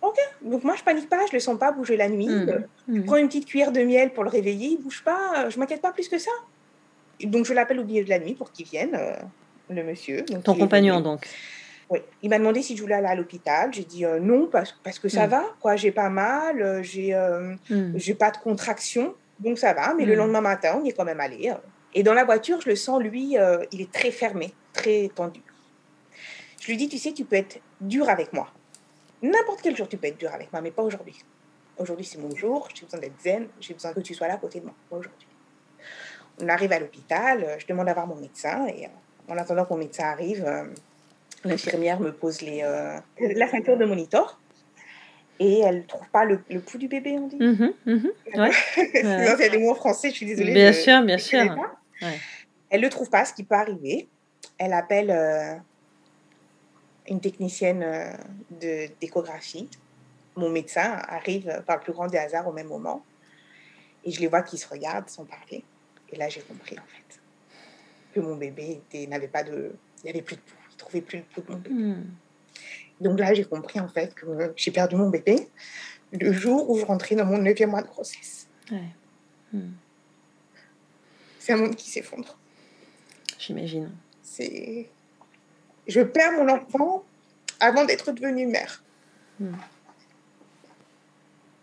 [0.00, 2.28] Ok, donc moi je panique pas, je le sens pas bouger la nuit.
[2.28, 2.48] Mhm.
[2.48, 3.04] Euh, Je Mhm.
[3.04, 5.80] prends une petite cuillère de miel pour le réveiller, il bouge pas, euh, je m'inquiète
[5.82, 6.30] pas plus que ça.
[7.20, 9.14] Et Donc je l'appelle au milieu de la nuit pour qu'il vienne, euh,
[9.70, 10.22] le monsieur.
[10.22, 11.28] Donc, Ton compagnon, donc.
[11.90, 11.98] Oui.
[12.22, 13.72] Il m'a demandé si je voulais aller à l'hôpital.
[13.72, 15.30] J'ai dit euh, non parce, parce que ça Mm.
[15.30, 15.76] va, quoi.
[15.76, 17.54] J'ai pas mal, euh, j'ai euh,
[17.94, 19.92] j'ai pas de contraction, donc ça va.
[19.94, 21.52] Mais le lendemain matin, on y est quand même allé.
[21.94, 25.42] Et dans la voiture, je le sens, lui, euh, il est très fermé, très tendu.
[26.60, 28.48] Je lui dis, tu sais, tu peux être dur avec moi.
[29.20, 31.16] N'importe quel jour, tu peux être dur avec moi, mais pas aujourd'hui.
[31.78, 34.38] Aujourd'hui, c'est mon jour, j'ai besoin d'être zen, j'ai besoin que tu sois là à
[34.38, 35.26] côté de moi, pas aujourd'hui.
[36.40, 38.88] On arrive à l'hôpital, euh, je demande à voir mon médecin, et euh,
[39.32, 40.64] en attendant que mon médecin arrive, euh,
[41.44, 42.62] l'infirmière me pose les,
[43.18, 44.38] la ceinture de monitor,
[45.40, 47.36] et elle ne trouve pas le, le pouls du bébé, on dit.
[47.38, 47.72] Mhm.
[47.86, 48.12] Mhm.
[48.36, 48.52] Ouais.
[48.76, 50.52] Sinon, il y a des mots en français, je suis désolée.
[50.54, 51.54] Bien je- sûr, bien sûr.
[51.54, 51.72] pas.
[52.02, 52.18] Ouais.
[52.70, 54.08] Elle ne le trouve pas, ce qui peut arriver.
[54.58, 55.54] Elle appelle euh,
[57.08, 58.12] une technicienne euh,
[58.60, 59.68] de- d'échographie.
[60.36, 63.04] Mon médecin arrive par le plus grand des hasards au même moment.
[64.04, 65.64] Et je les vois qui se regardent sans parler.
[66.10, 67.20] Et là, j'ai compris, en fait,
[68.14, 69.72] que mon bébé n'avait pas de...
[69.98, 70.56] Il n'y avait plus de pouls.
[70.70, 71.74] Il ne trouvait plus le pouls de mon bébé.
[71.74, 72.04] Mhm.
[73.00, 75.48] Donc là, j'ai compris, en fait, que j'ai perdu mon bébé
[76.12, 78.48] le jour où je rentrais dans mon neuvième mois de grossesse.
[78.70, 78.88] Ouais.
[79.52, 79.74] Mhm.
[81.42, 82.38] C'est un monde qui s'effondre.
[83.36, 83.90] J'imagine.
[84.22, 84.88] C'est.
[85.88, 87.02] Je perds mon enfant
[87.58, 88.84] avant d'être devenue mère.
[89.40, 89.52] Mm.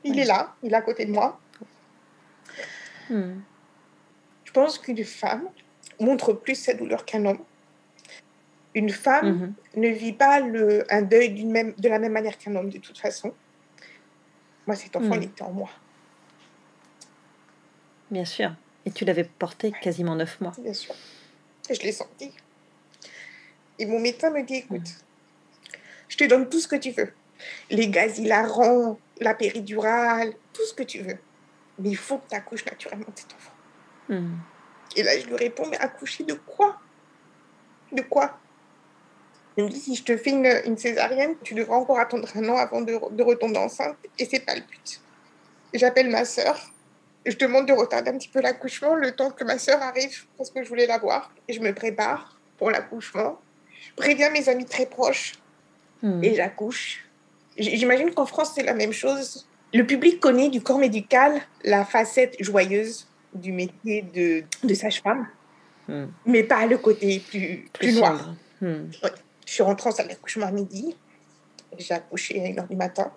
[0.03, 0.21] Il Ouais.
[0.23, 1.39] est là, il est à côté de moi.
[3.09, 3.41] Mhm.
[4.43, 5.47] Je pense qu'une femme
[6.01, 7.39] montre plus sa douleur qu'un homme.
[8.75, 9.53] Une femme Mhm.
[9.81, 12.97] ne vit pas le, un deuil même, de la même manière qu'un homme, de toute
[12.97, 13.33] façon.
[14.67, 15.69] Moi, cet enfant, il était en moi,
[18.11, 18.51] Bien sûr.
[18.85, 20.53] Et tu l'avais porté quasiment neuf mois.
[20.57, 20.95] bien sûr.
[21.69, 22.31] Et je l'ai senti.
[23.77, 24.89] Et mon médecin me dit écoute,
[26.07, 27.13] je te donne tout ce que tu veux.
[27.69, 31.17] Les gaz hilarants, la péridurale, tout ce que tu veux.
[31.77, 33.51] Mais il faut que tu accouches naturellement de cet enfant.
[34.09, 34.37] Mhm.
[34.95, 36.79] Et là, je lui réponds, mais accoucher de quoi?
[37.91, 38.39] De quoi?
[39.55, 42.49] Il me dit, si je te fais une, une césarienne, tu devras encore attendre un
[42.49, 43.97] an avant de, de retomber enceinte.
[44.17, 45.01] Et c'est pas le but.
[45.73, 46.59] J'appelle ma sœur.
[47.29, 50.49] Je demande de retarder un petit peu l'accouchement le temps que ma sœur arrive parce
[50.49, 51.31] que je voulais la voir.
[51.47, 53.39] Et je me prépare pour l'accouchement.
[53.95, 55.33] Préviens mes amis très proches
[56.01, 56.23] Mhm.
[56.23, 57.05] et j'accouche.
[57.57, 59.45] J'imagine qu'en France, c'est la même chose.
[59.73, 65.27] Le public connaît du corps médical la facette joyeuse du métier de, de sage-femme,
[65.87, 66.11] Mhm.
[66.25, 67.39] mais pas le côté plus,
[67.73, 68.33] plus, Plus noir.
[68.61, 68.91] Mhm.
[69.45, 70.95] Je suis rentrée en salle d'accouchement à midi.
[71.77, 73.11] J'ai accouché à 1h du matin.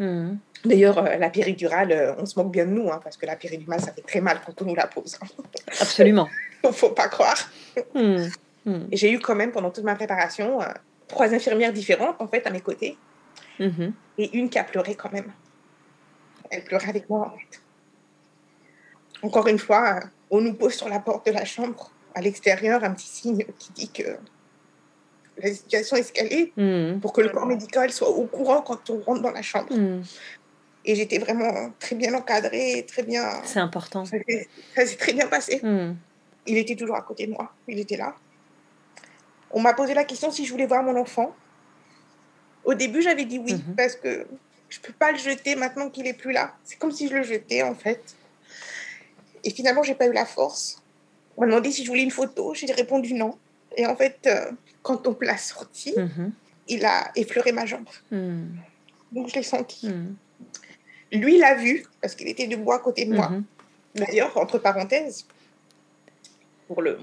[0.00, 0.38] Mhm.
[0.64, 3.36] D'ailleurs, euh, la péridurale, euh, on se moque bien de nous, hein, parce que la
[3.36, 5.18] péridurale, ça fait très mal quand on nous la pose.
[5.80, 6.28] Absolument.
[6.64, 7.36] Il faut pas croire.
[7.94, 8.88] Mhm.
[8.90, 10.66] Et J'ai eu quand même, pendant toute ma préparation, euh,
[11.06, 12.96] trois infirmières différentes, en fait, à mes côtés.
[13.58, 13.92] Mhm.
[14.16, 15.30] et une qui a pleuré quand même.
[16.50, 17.60] Elle pleurait avec moi, en fait.
[19.22, 22.92] Encore une fois, on nous pose sur la porte de la chambre, à l'extérieur, un
[22.92, 24.16] petit signe qui dit que
[25.42, 27.00] la situation est escalée Mhm.
[27.00, 29.72] pour que le corps médical soit au courant quand on rentre dans la chambre.
[29.74, 30.02] Mhm.
[30.84, 33.24] Et j'étais vraiment très bien encadrée, très bien...
[33.44, 34.04] C'est important.
[34.04, 35.60] Ça s'est ça s'est très bien passé.
[35.62, 35.96] Mhm.
[36.46, 37.52] Il était toujours à côté de moi.
[37.68, 38.14] Il était là.
[39.50, 41.34] On m'a posé la question si je voulais voir mon enfant.
[42.64, 43.74] Au début, j'avais dit oui, Mhm.
[43.76, 44.26] parce que
[44.68, 46.54] je ne peux pas le jeter maintenant qu'il est plus là.
[46.64, 48.02] C'est comme si je le jetais, en fait.
[49.44, 50.82] Et finalement, j'ai pas eu la force.
[51.36, 52.54] On m'a demandé si je voulais une photo.
[52.54, 53.36] J'ai répondu non.
[53.76, 54.50] Et en fait, euh,
[54.82, 56.32] quand on me l'a sorti, Mhm.
[56.68, 57.88] il a effleuré ma jambe.
[58.10, 58.56] Mhm.
[59.12, 59.88] Donc, je l'ai senti.
[59.88, 60.14] Mhm.
[61.12, 63.28] Lui, il l'a vu, parce qu'il était debout à côté de moi.
[63.30, 63.44] Mhm.
[63.96, 65.26] D'ailleurs, entre parenthèses,
[66.68, 66.98] pour le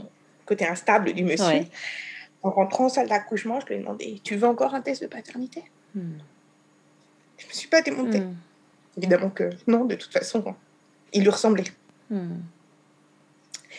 [0.46, 1.68] côté instable du monsieur, Ouais.
[2.44, 5.08] en rentrant en salle d'accouchement, je lui ai demandé Tu veux encore un test de
[5.08, 5.64] paternité?
[5.94, 6.20] Mhm.
[7.38, 8.24] Je ne me suis pas démontée.
[8.98, 10.56] Évidemment que non, de toute façon,
[11.14, 11.66] il lui ressemblait.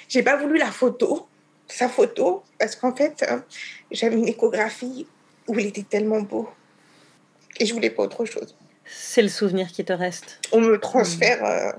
[0.08, 1.26] J'ai pas voulu la photo,
[1.68, 3.38] sa photo, parce qu'en fait, euh,
[3.90, 5.07] j'avais une échographie
[5.46, 6.48] où il était tellement beau.
[7.61, 8.54] Et je voulais pas autre chose.
[8.85, 10.38] C'est le souvenir qui te reste.
[10.52, 11.72] On me transfère euh,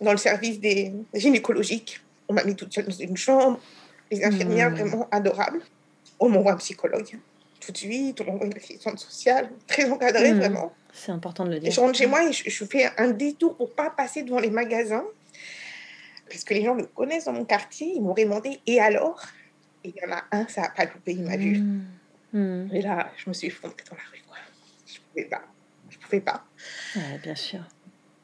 [0.00, 2.00] dans le service des gynécologiques.
[2.28, 3.60] On m'a mis toute seule dans une chambre.
[4.10, 4.74] Les infirmières Mm.
[4.74, 5.60] vraiment adorables.
[6.18, 7.18] On m'envoie un psychologue
[7.60, 8.20] tout de suite.
[8.22, 10.38] On m'envoie une assistante sociale très encadrée Mm.
[10.38, 10.72] vraiment.
[10.92, 11.72] C'est important de le Et dire.
[11.72, 14.50] je rentre chez moi et je, je fais un détour pour pas passer devant les
[14.50, 15.04] magasins.
[16.30, 17.92] Parce que les gens me connaissent dans mon quartier.
[17.96, 19.20] Ils m'auraient demandé et alors?
[19.84, 21.58] Et il y en a un, ça n'a pas loupé, il m'a vu.
[21.58, 21.84] Mhm.
[22.32, 22.70] Mhm.
[22.72, 24.22] Et là, je me suis effondrée dans la rue.
[24.26, 24.36] Quoi.
[24.86, 25.42] Je pouvais pas.
[25.90, 26.44] Je pouvais pas.
[26.96, 27.60] Ouais, bien sûr.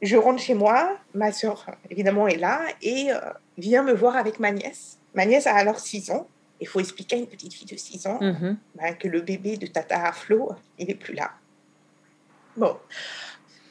[0.03, 3.19] Je rentre chez moi, ma soeur, évidemment, est là et euh,
[3.59, 4.99] vient me voir avec ma nièce.
[5.15, 6.29] Ma nièce a alors 6 ans.
[6.61, 8.57] Il faut expliquer à une petite fille de 6 ans Mhm.
[8.77, 11.33] ben, que le bébé de Tata Flo, il n'est plus là.
[12.57, 12.79] Bon.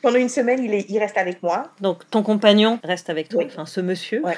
[0.05, 3.39] Pendant une semaine, il, est, il reste avec moi Donc ton compagnon reste avec toi,
[3.41, 3.47] Oui.
[3.49, 4.23] enfin ce monsieur.
[4.23, 4.37] Ouais.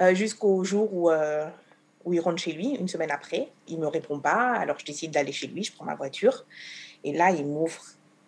[0.00, 1.46] euh, jusqu'au jour où, euh,
[2.06, 3.48] où il rentre chez lui, une semaine après.
[3.68, 6.46] Il me répond pas, alors je décide d'aller chez lui, je prends ma voiture.
[7.04, 7.82] Et là, il m'ouvre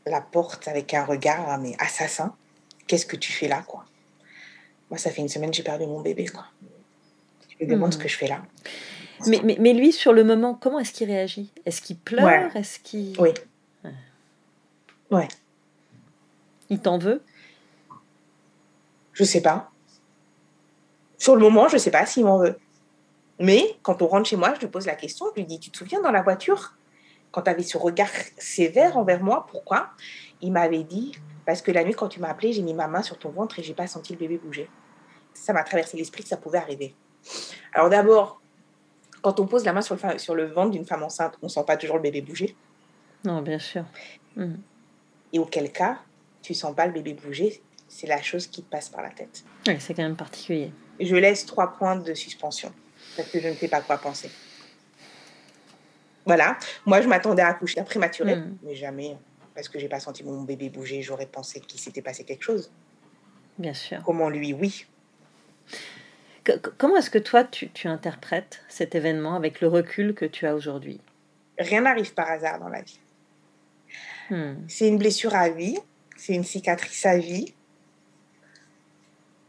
[0.04, 2.34] la porte avec un regard, ah, mais assassin.
[2.86, 3.86] Qu'est-ce que tu fais là, quoi?
[4.90, 6.44] Moi, ça fait une semaine j'ai perdu mon bébé, quoi.
[7.58, 7.92] Je me demande Hmm.
[7.92, 8.42] ce que je fais là.
[9.26, 11.50] Mais, mais, mais lui, sur le moment, comment est-ce qu'il réagit?
[11.64, 12.24] Est-ce qu'il pleure?
[12.24, 12.48] Ouais.
[12.60, 13.30] Est-ce qu'il Oui.
[13.82, 13.90] Ouais.
[15.10, 15.28] Ouais.
[16.70, 17.22] Il t'en veut?
[19.12, 19.70] Je sais pas.
[21.18, 22.58] Sur le moment, je sais pas s'il m'en veut.
[23.38, 25.26] Mais quand on rentre chez moi, je lui pose la question.
[25.34, 26.74] Je lui dis Tu te souviens dans la voiture,
[27.30, 29.90] quand tu avais ce regard sévère envers moi, pourquoi?
[30.40, 31.12] Il m'avait dit
[31.46, 33.58] Parce que la nuit, quand tu m'as appelé, j'ai mis ma main sur ton ventre
[33.58, 34.68] et j'ai pas senti le bébé bouger.
[35.32, 36.94] Ça m'a traversé l'esprit que ça pouvait arriver.
[37.72, 38.40] Alors d'abord,
[39.22, 41.48] quand on pose la main sur le, fa- sur le ventre d'une femme enceinte, on
[41.48, 42.56] sent pas toujours le bébé bouger.
[43.24, 43.84] Non, bien sûr.
[44.36, 44.60] Mhm.
[45.32, 45.98] Et auquel cas,
[46.44, 49.44] tu sens pas le bébé bouger, c'est la chose qui te passe par la tête.
[49.80, 50.70] C'est quand même particulier.
[51.00, 52.72] je laisse trois points de suspension
[53.16, 54.30] parce que je ne sais pas quoi penser.
[56.26, 56.56] Voilà.
[56.86, 58.58] Moi, je m'attendais à accoucher prématuré, Mm.
[58.62, 59.16] mais jamais
[59.54, 61.02] parce que j'ai pas senti mon bébé bouger.
[61.02, 62.70] J'aurais pensé qu'il s'était passé quelque chose.
[63.58, 64.02] Bien sûr.
[64.04, 64.86] Comment lui, oui.
[66.44, 70.46] Que- comment est-ce que toi, tu, tu interprètes cet événement avec le recul que tu
[70.46, 71.00] as aujourd'hui?
[71.58, 72.98] Rien n'arrive par hasard dans la vie.
[74.30, 74.54] Hmm.
[74.68, 75.78] C'est une blessure à vie,
[76.24, 77.52] c'est une cicatrice à vie.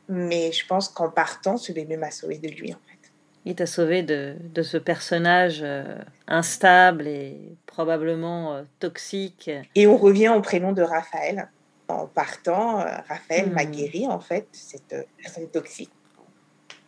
[0.10, 3.12] Mais je pense qu'en partant, ce bébé m'a sauvé de lui, en fait.
[3.46, 9.50] Il t'a sauvé de, de ce personnage euh, instable et probablement euh, toxique.
[9.76, 11.50] Et on revient au prénom de Raphaël.
[11.88, 15.92] En partant, euh, Raphaël m'a guéri, en fait, cette personne toxique.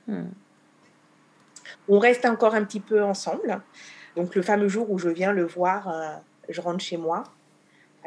[0.08, 0.30] Hmm.
[1.88, 3.62] On reste encore un petit peu ensemble.
[4.16, 7.24] Donc le fameux jour où je viens le voir, je rentre chez moi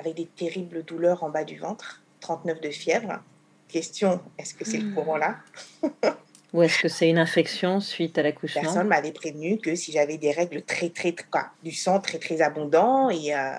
[0.00, 3.20] avec des terribles douleurs en bas du ventre, 39 de fièvre.
[3.68, 4.94] Question, est-ce que c'est le Mm.
[4.94, 5.36] courant là
[6.52, 8.62] Ou est-ce que c'est une infection suite à l'accouchement?
[8.62, 12.18] Personne m'avait prévenu que si j'avais des règles très, très, très quoi, du sang très,
[12.18, 13.52] très abondant et, euh,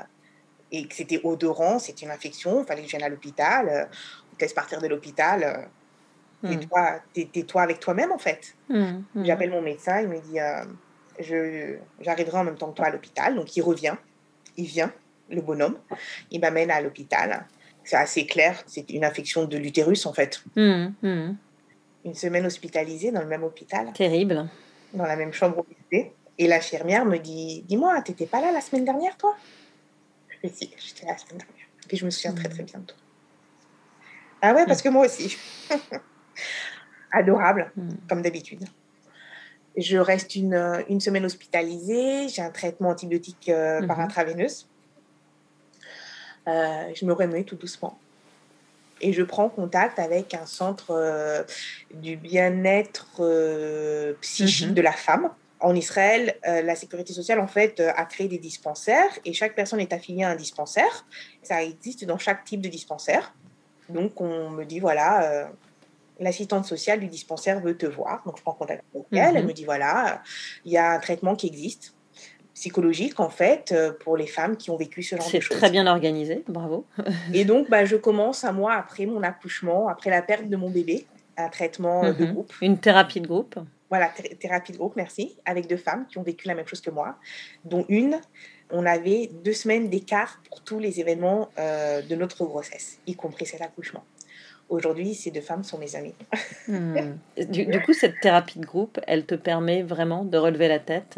[0.71, 3.69] et que c'était odorant, c'était une infection, il fallait que je vienne à l'hôpital.
[3.69, 3.85] euh,
[4.33, 5.43] on te laisse partir de l'hôpital.
[5.43, 5.65] euh,
[6.43, 6.49] Hmm.
[6.57, 8.55] tais-toi, tais- tais-toi avec toi-même en fait.
[8.67, 9.23] Hmm, hmm.
[9.25, 10.65] J'appelle mon médecin, il me dit euh,
[11.19, 13.35] je, j'arriverai en même temps que toi à l'hôpital.
[13.35, 13.95] Donc il revient,
[14.57, 14.91] il vient,
[15.31, 15.77] le bonhomme,
[16.29, 17.45] il m'amène à l'hôpital.
[17.83, 20.43] C'est assez clair, c'est une infection de l'utérus en fait.
[20.55, 21.35] Hmm, hmm.
[22.05, 24.47] Une semaine hospitalisée dans le même hôpital, Terrible.
[24.93, 26.13] dans la même chambre où j'étais.
[26.37, 29.35] Et l'infirmière me dit Dis-moi, t'étais pas là la semaine dernière toi?
[30.29, 31.65] Je lui dis J'étais là la semaine dernière.
[31.89, 32.97] Et je me souviens très très bien de toi.
[34.41, 35.37] Ah ouais, parce que moi aussi.
[37.11, 37.89] Adorable Hmm.
[38.09, 38.63] comme d'habitude.
[39.77, 44.03] Je reste une, une semaine hospitalisée, j'ai un traitement antibiotique euh, par Mhm.
[44.05, 44.67] intraveineuse.
[46.47, 47.97] Euh, je me remets tout doucement.
[48.99, 51.43] Et je prends contact avec un centre euh,
[51.93, 54.73] du bien-être euh, psychique Mhm.
[54.75, 55.29] de la femme.
[55.59, 59.79] En Israël, euh, la sécurité sociale en fait a créé des dispensaires et chaque personne
[59.79, 61.05] est affiliée à un dispensaire.
[61.43, 63.33] Ça existe dans chaque type de dispensaire.
[63.89, 65.49] Donc on me dit voilà,
[66.19, 68.23] l'assistante sociale du dispensaire veut te voir.
[68.25, 69.35] Donc je prends contact avec elle.
[69.37, 69.47] Elle Mhm.
[69.49, 70.21] me dit voilà,
[70.65, 71.93] il y a un traitement qui existe
[72.61, 75.57] psychologique en fait euh, pour les femmes qui ont vécu ce genre C'est de choses.
[75.57, 76.85] très bien organisé, bravo.
[77.33, 80.69] Et donc, bah, je commence un mois après mon accouchement, après la perte de mon
[80.69, 82.33] bébé, un traitement euh, de Mhm.
[82.33, 82.53] groupe.
[82.61, 83.55] Une thérapie de groupe.
[83.89, 86.81] Voilà, thé- thérapie de groupe, merci, avec deux femmes qui ont vécu la même chose
[86.81, 87.15] que moi,
[87.65, 88.21] dont une,
[88.69, 93.47] on avait deux semaines d'écart pour tous les événements euh, de notre grossesse, y compris
[93.47, 94.03] cet accouchement.
[94.69, 96.13] Aujourd'hui, ces deux femmes sont mes amies.
[96.67, 97.15] Hmm.
[97.49, 101.17] Du, du coup, cette thérapie de groupe, elle te permet vraiment de relever la tête.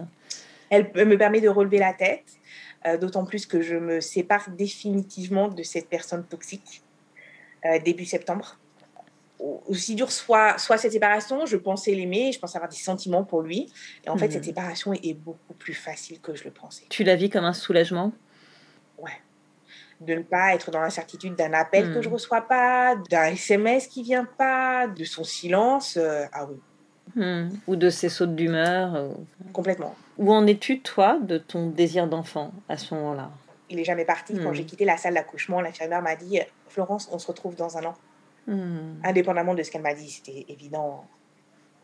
[0.95, 2.25] Elle me permet de relever la tête,
[2.87, 6.81] euh, d'autant plus que je me sépare définitivement de cette personne toxique
[7.65, 8.57] euh, début septembre.
[9.39, 13.23] Au- Aussi dur soit, soit cette séparation, je pensais l'aimer, je pensais avoir des sentiments
[13.23, 13.71] pour lui.
[14.05, 16.85] Et en fait, cette séparation est beaucoup plus facile que je le pensais.
[16.89, 18.11] Tu la vis comme un soulagement?
[20.01, 24.03] De ne pas être dans l'incertitude d'un appel que je reçois pas, d'un SMS qui
[24.03, 25.95] vient pas, de son silence.
[25.97, 26.57] euh, ah oui,
[27.15, 27.49] Hmm.
[27.67, 29.09] Ou de ces sautes d'humeur euh.
[29.53, 29.95] complètement.
[30.17, 33.31] Où en es-tu, toi, de ton désir d'enfant à ce moment-là?
[33.69, 34.33] Il est jamais parti.
[34.35, 34.53] Quand Mhm.
[34.53, 37.93] j'ai quitté la salle d'accouchement, l'infirmière m'a dit Florence, on se retrouve dans un an.
[38.45, 38.99] Hmm.
[39.05, 41.05] indépendamment de ce qu'elle m'a dit, c'était évident.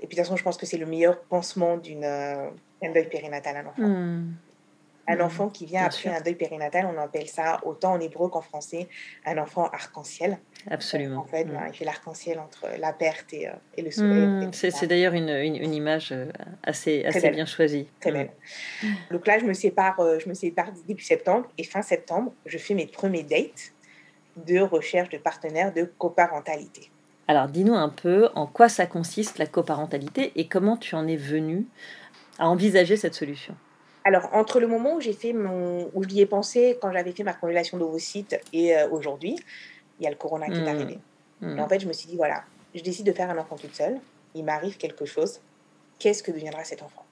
[0.01, 2.49] Et puis de toute façon, je pense que c'est le meilleur pansement d'une euh,
[2.81, 3.81] deuil périnatal à l'enfant.
[3.81, 4.33] Hmm.
[5.11, 5.21] Un Mhm.
[5.21, 6.11] enfant qui vient Bien après sûr.
[6.13, 8.87] un deuil périnatal, on appelle ça autant en hébreu qu'en français
[9.25, 10.37] un enfant arc-en-ciel.
[10.69, 11.21] Absolument.
[11.21, 11.51] En fait, Mm.
[11.51, 14.27] ben, il fait l'arc-en-ciel entre la perte et, euh, et le sourire.
[14.29, 16.27] Mm, C'est d'ailleurs une, une, une image euh,
[16.63, 17.33] assez, assez belle.
[17.35, 17.87] bien choisie.
[17.99, 18.13] Très Mm.
[18.13, 18.29] belle.
[19.09, 22.57] Donc là, je me sépare, euh, je me sépare début septembre et fin septembre, je
[22.59, 23.73] fais mes premiers dates
[24.45, 26.91] de recherche de partenaires de coparentalité.
[27.27, 31.15] Alors, dis-nous un peu en quoi ça consiste la coparentalité et comment tu en es
[31.15, 31.65] venu
[32.37, 33.55] à envisager cette solution?
[34.05, 37.23] Alors, entre le moment où j'ai fait mon, où j'y ai pensé quand j'avais fait
[37.23, 39.35] ma congélation d'ovocytes et euh, aujourd'hui,
[39.99, 40.67] il y a le corona qui est Mm.
[40.67, 40.99] arrivé.
[41.41, 41.57] Mm.
[41.57, 43.75] Et en fait, je me suis dit, voilà, je décide de faire un enfant toute
[43.75, 43.99] seule.
[44.35, 45.39] Il m'arrive quelque chose.
[45.99, 47.03] Qu'est-ce que deviendra cet enfant?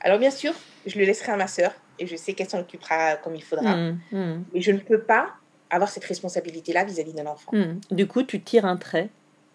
[0.00, 0.52] Alors, bien sûr,
[0.86, 3.76] je le laisserai à ma sœur et je sais qu'elle s'en occupera comme il faudra.
[3.76, 5.30] Mm, mm, Mais je ne peux pas
[5.70, 7.52] avoir cette responsabilité-là vis-à-vis d'un enfant.
[7.90, 9.10] Du coup, tu tires un trait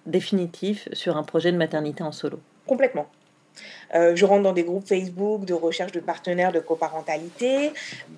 [0.06, 2.40] définitif sur un projet de maternité en solo.
[2.66, 3.08] Complètement.
[3.94, 7.72] Euh, je rentre dans des groupes Facebook de recherche de partenaires de coparentalité.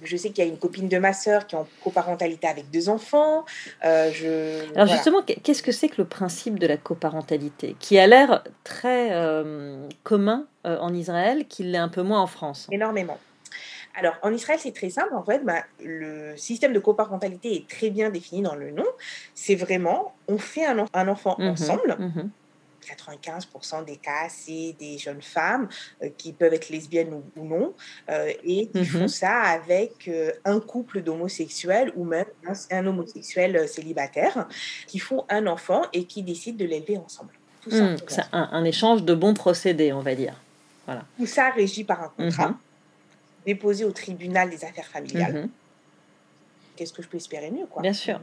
[0.04, 2.70] Je sais qu'il y a une copine de ma sœur qui est en coparentalité avec
[2.72, 3.46] deux enfants.
[3.86, 4.94] Euh, je, Alors voilà.
[4.94, 9.10] justement, qu'est- qu'est-ce que c'est que le principe de la coparentalité Qui a l'air très
[9.14, 12.68] euh, commun en Israël, qu'il l'est un peu moins en France?
[12.72, 13.18] énormément.
[14.00, 15.14] Alors, en Israël, c'est très simple.
[15.16, 18.86] En fait, bah, le système de coparentalité est très bien défini dans le nom.
[19.34, 21.96] C'est vraiment, on fait un, en- un enfant Mhm, ensemble.
[21.98, 22.30] mhm.
[22.88, 25.68] 95% des cas, c'est des jeunes femmes
[26.02, 27.74] euh, qui peuvent être lesbiennes ou, ou non,
[28.10, 28.86] euh, et qui Mhm.
[28.86, 34.48] font ça avec euh, un couple d'homosexuels ou même un, un homosexuel célibataire,
[34.88, 37.34] qui font un enfant et qui décident de l'élever ensemble.
[37.66, 37.98] Mm, simplement.
[38.08, 40.36] C'est un, un échange de bons procédés, on va dire.
[41.18, 42.58] Tout ça régi par un contrat Mhm.
[43.46, 45.34] déposé au tribunal des affaires familiales.
[45.34, 45.50] Mhm.
[46.78, 48.22] Qu'est-ce que je peux espérer mieux quoi, Bien sûr.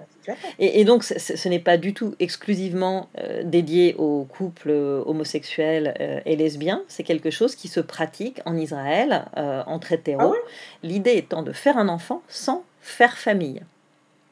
[0.59, 5.95] Et, et donc, ce, n'est pas du tout exclusivement euh, dédié aux couples euh, homosexuels
[6.01, 6.83] euh, et lesbiens.
[6.88, 10.21] C'est quelque chose qui se pratique en Israël, euh, entre hétéros.
[10.23, 10.38] Ah ouais?
[10.83, 13.61] L'idée étant de faire un enfant sans faire famille.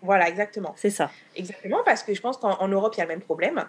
[0.02, 0.72] Voilà, exactement.
[0.76, 1.11] C'est ça.
[1.37, 3.64] Exactement, parce que je pense qu'en en Europe, il y a le même problème.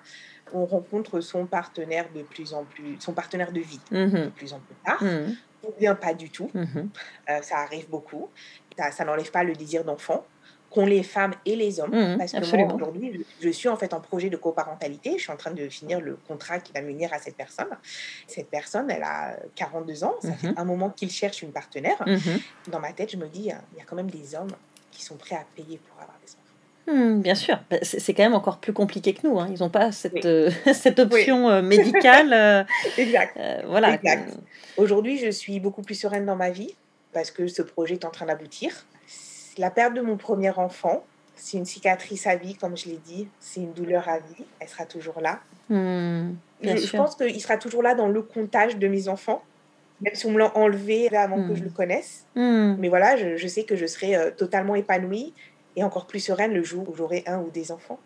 [0.54, 4.32] On rencontre son partenaire de plus en plus, son partenaire de vie de Mhm.
[4.32, 5.36] plus en plus tard, Mhm.
[5.68, 6.50] ou bien pas du tout.
[6.56, 8.30] Euh, ça arrive beaucoup.
[8.78, 10.26] Ça, ça n'enlève pas le désir d'enfant
[10.74, 11.92] qu'ont les femmes et les hommes.
[11.94, 12.68] Mhm, parce que absolument.
[12.70, 15.14] moi, aujourd'hui, je, suis en fait en projet de coparentalité.
[15.18, 17.68] Je suis en train de finir le contrat qui va m'unir à cette personne.
[18.28, 20.16] Cette personne, elle a 42 ans.
[20.22, 20.36] Ça Mhm.
[20.38, 22.02] fait un moment qu'il cherche une partenaire.
[22.08, 22.40] Mhm.
[22.70, 23.46] Dans ma tête, je me dis, il
[23.78, 24.52] y a quand même des hommes
[24.92, 26.40] qui sont prêts à payer pour avoir des enfants.
[27.22, 29.40] Bien sûr, Bah, c'est quand même encore plus compliqué que nous.
[29.40, 29.48] hein.
[29.52, 30.22] Ils n'ont pas cette, Oui.
[30.26, 32.34] euh, cette option euh, médicale.
[32.34, 32.64] euh,
[32.98, 33.38] Exact.
[33.38, 33.94] euh, voilà.
[33.94, 34.30] Exact.
[34.78, 36.76] Aujourd'hui, je suis beaucoup plus sereine dans ma vie
[37.14, 38.86] parce que ce projet est en train d'aboutir.
[39.58, 41.04] La perte de mon premier enfant,
[41.36, 43.28] c'est une cicatrice à vie, comme je l'ai dit.
[43.40, 44.44] C'est une douleur à vie.
[44.60, 45.40] Elle sera toujours là.
[45.70, 49.44] Hmm, Je, pense qu'il sera toujours là dans le comptage de mes enfants,
[50.02, 51.56] même si on me l'a enlevé avant que Hmm.
[51.56, 52.26] je le connaisse.
[52.36, 52.76] Hmm.
[52.80, 55.34] Mais voilà, je, je sais que je serai euh, totalement épanouie
[55.76, 58.00] et encore plus sereine le jour où j'aurai un ou des enfants.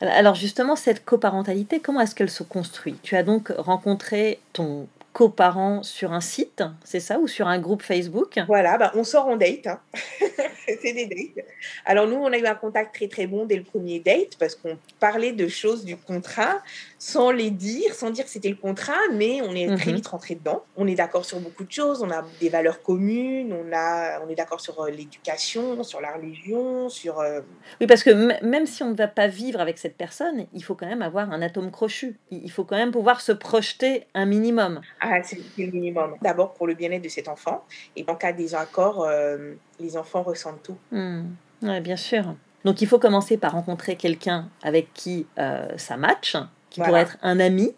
[0.00, 2.96] Alors justement, cette coparentalité, comment est-ce qu'elle se construit?
[3.02, 7.82] Tu as donc rencontré ton coparent sur un site, c'est ça, ou sur un groupe
[7.82, 8.38] Facebook?
[8.46, 9.66] Voilà, bah, on sort en date.
[9.66, 9.80] hein.
[10.66, 11.44] c'est des dates.
[11.84, 14.54] Alors nous, on a eu un contact très très bon dès le premier date parce
[14.54, 16.58] qu'on parlait de choses du contrat
[16.98, 19.96] sans les dire, sans dire que c'était le contrat, mais on est très Mhm.
[19.96, 20.62] vite rentré dedans.
[20.76, 24.28] On est d'accord sur beaucoup de choses, on a des valeurs communes, on, a, on
[24.28, 27.18] est d'accord sur euh, l'éducation, sur la religion, sur...
[27.20, 27.40] euh,
[27.80, 28.10] Oui, parce que
[28.44, 31.32] même si on ne va pas vivre avec cette personne, il faut quand même avoir
[31.32, 32.18] un atome crochu.
[32.30, 34.80] Il faut quand même pouvoir se projeter un minimum.
[35.00, 36.14] Ah, c'est le minimum.
[36.22, 37.64] D'abord pour le bien-être de cet enfant,
[37.96, 40.76] et en cas de désaccord, euh, les enfants ressentent tout.
[40.92, 41.22] Hmm.
[41.62, 42.34] Bien sûr.
[42.64, 46.36] Donc il faut commencer par rencontrer quelqu'un avec qui euh, ça match,
[46.70, 46.88] qui Voilà.
[46.90, 47.74] pourrait être un ami,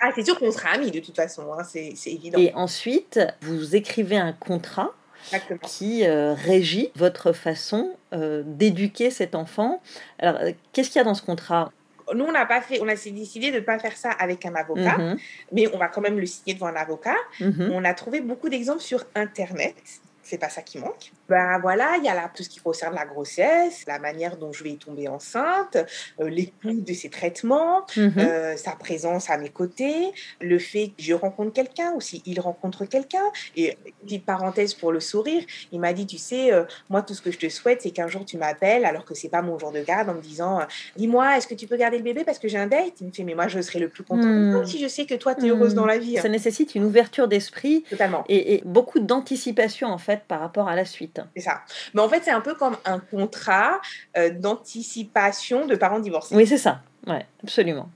[0.00, 2.38] Ah, c'est sûr qu'on sera amis de toute façon, hein, c'est évident.
[2.38, 4.90] et ensuite vous écrivez un contrat
[5.32, 5.60] Exactement.
[5.62, 9.80] qui euh, régit votre façon euh, d'éduquer cet enfant.
[10.18, 10.38] Alors
[10.72, 11.72] qu'est-ce qu'il y a dans ce contrat?
[12.14, 14.54] Nous, on n'a pas fait, on a décidé de ne pas faire ça avec un
[14.54, 15.16] avocat, Mhm,
[15.52, 17.16] mais on va quand même le signer devant un avocat.
[17.40, 17.70] mhm.
[17.72, 19.74] On a trouvé beaucoup d'exemples sur Internet.
[20.22, 21.12] C'est pas ça qui manque.
[21.28, 24.52] Ben voilà, il y a là tout ce qui concerne la grossesse, la manière dont
[24.52, 25.76] je vais tomber enceinte,
[26.20, 28.12] euh, les coûts de ces traitements, Mhm.
[28.18, 32.84] euh, sa présence à mes côtés, le fait que je rencontre quelqu'un ou s'il rencontre
[32.84, 33.24] quelqu'un.
[33.56, 37.22] Et petite parenthèse pour le sourire, il m'a dit, tu sais, euh, moi tout ce
[37.22, 39.72] que je te souhaite, c'est qu'un jour tu m'appelles alors que c'est pas mon jour
[39.72, 40.64] de garde en me disant, euh,
[40.96, 42.92] dis-moi, est-ce que tu peux garder le bébé parce que j'ai un date?
[43.00, 44.64] Il me fait, mais moi je serai le plus content Hmm.
[44.64, 45.76] si je sais que toi tu es heureuse Hmm.
[45.76, 46.16] dans la vie.
[46.16, 48.24] Ça nécessite une ouverture d'esprit Totalement.
[48.28, 51.15] et, et beaucoup d'anticipation en fait par rapport à la suite.
[51.34, 51.62] C'est ça.
[51.94, 53.80] Mais en fait, c'est un peu comme un contrat
[54.16, 56.34] euh, d'anticipation de parents divorcés.
[56.34, 56.80] Oui, c'est ça.
[57.06, 57.88] Ouais, absolument.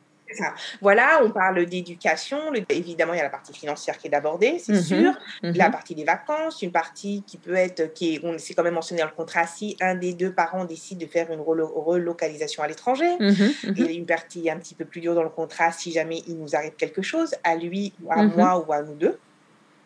[0.80, 2.38] Voilà, on parle d'éducation.
[2.68, 5.12] Évidemment, il y a la partie financière qui est abordée, c'est mmh sûr.
[5.42, 8.62] Mmh la partie des vacances, une partie qui peut être, qui est, on c'est quand
[8.62, 12.62] même mentionné dans le contrat, si un des deux parents décide de faire une relocalisation
[12.62, 13.10] à l'étranger.
[13.18, 16.38] Mmh et une partie un petit peu plus dure dans le contrat, si jamais il
[16.38, 19.18] nous arrive quelque chose, à lui, ou à moi ou à nous deux.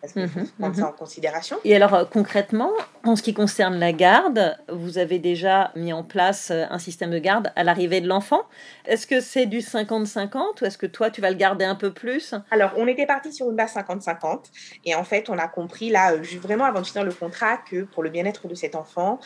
[0.05, 0.89] Parce qu'il faut mhm, prendre ça mhm.
[0.89, 1.57] en considération.
[1.65, 2.73] Et alors, euh, concrètement,
[3.05, 7.11] en ce qui concerne la garde, vous avez déjà mis en place euh, un système
[7.11, 8.43] de garde à l'arrivée de l'enfant.
[8.85, 11.91] Est-ce que c'est du 50-50 ou est-ce que toi, tu vas le garder un peu
[11.91, 12.35] plus?
[12.51, 14.45] Alors, on était parti sur une base 50-50.
[14.85, 17.85] Et en fait, on a compris, là, euh, vraiment avant de finir le contrat, que
[17.85, 19.19] pour le bien-être de cet enfant,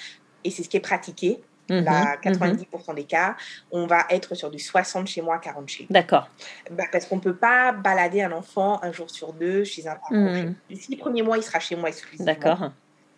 [0.44, 3.36] et c'est ce qui est pratiqué, Mmh la 90% mmh des cas,
[3.70, 6.28] on va être sur du 60 chez moi, 40 chez D'accord.
[6.70, 9.96] Bah, parce qu'on ne peut pas balader un enfant un jour sur deux chez un
[9.96, 10.14] parent.
[10.14, 10.54] Mmh.
[10.74, 12.32] Si le premier mois, il sera chez moi exclusivement.
[12.32, 12.70] D'accord.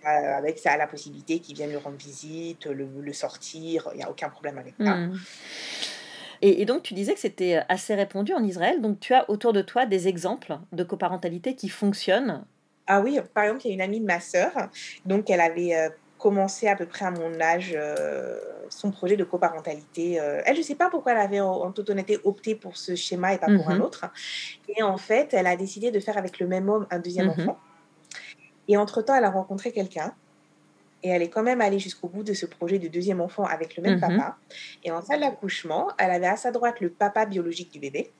[0.06, 4.10] Euh, avec ça, la possibilité qu'il vienne lui rendre visite, le, sortir, il n'y a
[4.10, 4.96] aucun problème avec ça.
[6.42, 8.80] Et, et, donc, tu disais que c'était assez répandu en Israël.
[8.80, 12.44] Donc, tu as autour de toi des exemples de coparentalité qui fonctionnent?
[12.86, 14.50] Ah oui, par exemple, il y a une amie de ma sœur.
[15.04, 15.90] Donc, elle avait euh,
[16.20, 20.20] commencé à peu près à mon âge euh, son projet de coparentalité.
[20.20, 22.94] Euh, elle, je ne sais pas pourquoi elle avait en, toute honnêteté opté pour ce
[22.94, 24.04] schéma et pas pour un mmh autre.
[24.68, 27.40] Et en fait, elle a décidé de faire avec le même homme un deuxième mmh
[27.40, 27.58] enfant.
[28.68, 30.14] Et entre-temps, elle a rencontré quelqu'un.
[31.02, 33.76] Et elle est quand même allée jusqu'au bout de ce projet de deuxième enfant avec
[33.78, 34.36] le même mmh papa.
[34.84, 38.12] Et en salle d'accouchement, elle avait à sa droite le papa biologique du bébé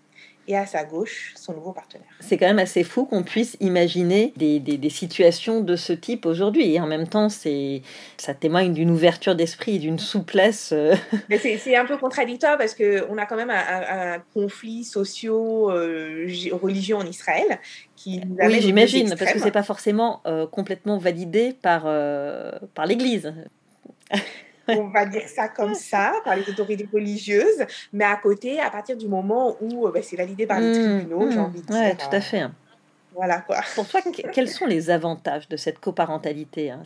[0.51, 2.09] et à sa gauche son nouveau partenaire.
[2.18, 6.75] C'est quand même assez fou qu'on puisse imaginer des, des, situations de ce type aujourd'hui.
[6.75, 7.83] Et en même temps, c'est,
[8.16, 10.73] ça témoigne d'une ouverture d'esprit et d'une souplesse.
[10.73, 10.97] Euh.
[11.29, 17.07] Mais c'est, un peu contradictoire parce qu'on a quand même un, conflit socio-religieux euh, en
[17.07, 17.61] Israël
[17.95, 21.83] qui Oui, j'imagine, parce que c'est pas forcément euh, complètement validé par,
[22.75, 23.33] par l'Église.
[24.79, 28.97] On va dire ça comme ça, par les autorités religieuses, mais à côté, à partir
[28.97, 31.41] du moment où euh, bah, c'est validé par les mmh, tribunaux, j'ai mmh.
[31.41, 31.77] envie de dire.
[31.77, 32.45] Oui, tout à fait.
[33.14, 33.61] Voilà quoi.
[33.75, 34.01] Pour toi,
[34.33, 36.83] quels sont les avantages de cette coparentalité hein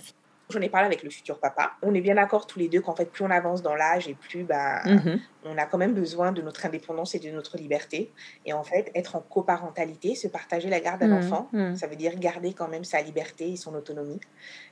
[0.50, 1.72] J'en ai parlé avec le futur papa.
[1.82, 4.14] On est bien d'accord tous les deux qu'en fait, plus on avance dans l'âge et
[4.14, 5.16] plus bah, mmh
[5.46, 8.10] on a quand même besoin de notre indépendance et de notre liberté.
[8.46, 12.18] Et en fait, être en coparentalité, se partager la garde d'un enfant, ça veut dire
[12.18, 14.20] garder quand même sa liberté et son autonomie.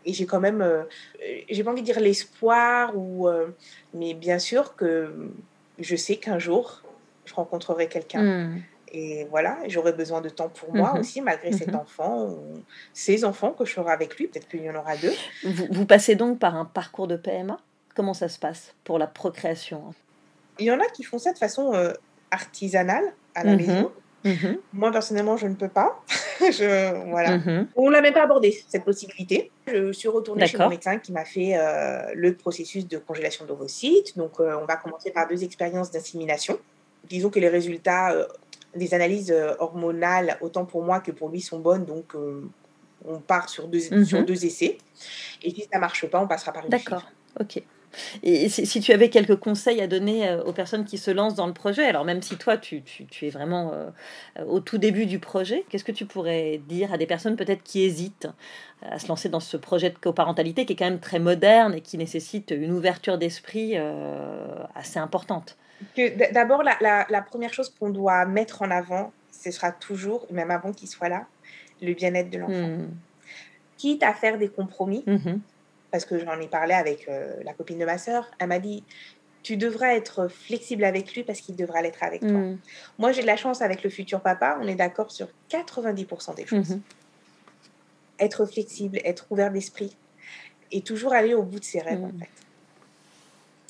[0.06, 0.84] Et j'ai quand même, euh,
[1.50, 3.48] j'ai pas envie de dire l'espoir, ou, euh,
[3.92, 5.30] mais bien sûr que
[5.78, 6.82] je sais qu'un jour,
[7.26, 8.54] je rencontrerai quelqu'un
[8.94, 12.62] et voilà, j'aurai besoin de temps pour moi mmh aussi, malgré cet mmh enfant, ou
[12.92, 14.26] ces enfants que je ferai avec lui.
[14.26, 15.14] Peut-être qu'il y en aura deux.
[15.70, 17.58] Vous, passez donc par un parcours de PMA
[17.94, 19.94] Comment ça se passe pour la procréation?
[20.58, 21.92] Il y en a qui font ça de façon euh,
[22.30, 23.92] artisanale à la mmh maison.
[24.74, 26.02] Moi, personnellement, je ne peux pas.
[26.40, 27.38] je, voilà.
[27.76, 29.50] On ne l'a même pas abordé, cette possibilité.
[29.66, 34.18] Je suis retournée chez mon médecin qui m'a fait euh, le processus de congélation d'ovocytes.
[34.18, 36.58] Donc, euh, on va commencer par deux expériences d'insémination.
[37.08, 38.14] Disons que les résultats
[38.74, 41.84] les analyses euh, hormonales, autant pour moi que pour lui, sont bonnes.
[41.84, 42.48] Donc, euh,
[43.04, 44.04] on part sur deux, mhm.
[44.04, 44.78] sur deux essais.
[45.42, 47.04] Et si ça ne marche pas, on passera par une D'accord,
[47.40, 47.62] ok.
[48.22, 51.46] Et si, tu avais quelques conseils à donner euh, aux personnes qui se lancent dans
[51.46, 53.74] le projet, alors même si toi, tu, tu, es vraiment
[54.48, 57.82] au tout début du projet, qu'est-ce que tu pourrais dire à des personnes peut-être qui
[57.82, 58.28] hésitent
[58.80, 61.82] à se lancer dans ce projet de coparentalité qui est quand même très moderne et
[61.82, 63.76] qui nécessite une ouverture d'esprit
[64.74, 65.58] assez importante?
[66.32, 70.88] D'abord, la, première chose qu'on doit mettre en avant, ce sera toujours, même avant qu'il
[70.88, 71.26] soit là,
[71.80, 72.68] le bien-être de l'enfant.
[72.68, 72.90] Hmm.
[73.76, 75.40] Quitte à faire des compromis, mhm.
[75.90, 78.84] parce que j'en ai parlé avec euh, la copine de ma sœur, elle m'a dit
[79.42, 82.30] tu devras être flexible avec lui parce qu'il devra l'être avec toi.
[82.30, 82.58] Hmm.
[82.98, 86.46] Moi, j'ai de la chance avec le futur papa, on est d'accord sur 90% des
[86.46, 86.78] choses.
[88.20, 89.96] Être flexible, être ouvert d'esprit
[90.70, 92.04] et toujours aller au bout de ses rêves, hmm.
[92.04, 92.28] en fait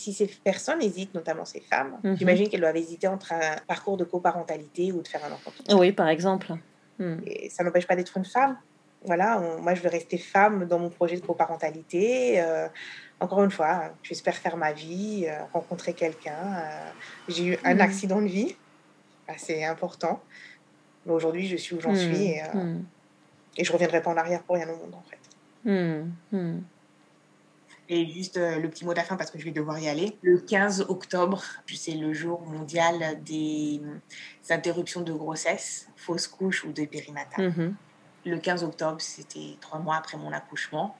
[0.02, 2.16] si ces personnes hésitent, notamment ces femmes, mhm.
[2.16, 5.52] j'imagine qu'elles doivent hésiter entre un parcours de coparentalité ou de faire un enfant.
[5.70, 6.52] Oui, par exemple.
[6.98, 7.18] Hmm.
[7.26, 8.56] Et ça n'empêche pas d'être une femme.
[9.04, 12.40] Voilà, moi je veux rester femme dans mon projet de coparentalité.
[12.40, 12.68] Euh,
[13.18, 16.56] encore une fois, j'espère faire ma vie, euh, rencontrer quelqu'un.
[16.56, 16.90] Euh,
[17.28, 17.80] j'ai eu un hmm.
[17.80, 18.56] accident de vie,
[19.26, 20.20] assez important.
[21.06, 21.96] Mais aujourd'hui, je suis où j'en hmm.
[21.96, 22.42] suis et,
[23.56, 25.18] et je reviendrai pas en arrière pour rien au monde en fait.
[27.88, 29.88] Et juste euh, le petit mot de la fin parce que je vais devoir y
[29.88, 30.16] aller.
[30.22, 31.42] Le 15 octobre,
[31.74, 33.80] c'est le jour mondial des
[34.50, 37.50] interruptions de grossesse, fausses couches ou de périnatale.
[37.50, 37.74] Mhm.
[38.24, 40.96] Le 15 octobre, c'était trois mois après mon accouchement.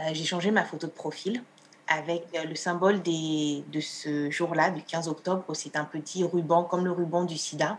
[0.00, 1.42] Euh, j'ai changé ma photo de profil
[1.86, 5.44] avec euh, le symbole des, de ce jour-là, du 15 octobre.
[5.54, 7.78] C'est un petit ruban, comme le ruban du sida,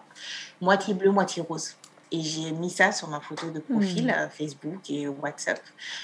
[0.62, 1.76] moitié bleu, moitié rose.
[2.16, 4.30] Et j'ai mis ça sur ma photo de profil, hmm.
[4.30, 5.60] Facebook et WhatsApp.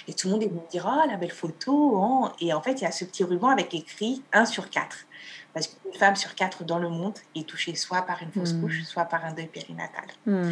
[0.09, 2.33] Et tout le monde est venu me dire Oh, la belle photo hein.
[2.41, 4.97] Et en fait, il y a ce petit ruban avec écrit 1 sur 4.
[5.53, 8.61] Parce qu'une femme sur 4 dans le monde est touchée soit par une fausse hmm.
[8.61, 10.05] couche, soit par un deuil périnatal.
[10.25, 10.49] Hmm.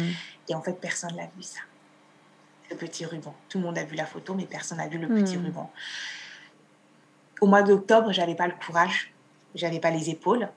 [0.48, 1.60] Et en fait, personne n'a vu ça.
[2.70, 3.34] Le petit ruban.
[3.50, 5.70] Tout le monde a vu la photo, mais personne n'a vu le petit ruban.
[7.42, 9.12] Au mois d'octobre, j'avais pas le courage,
[9.54, 10.48] j'avais pas les épaules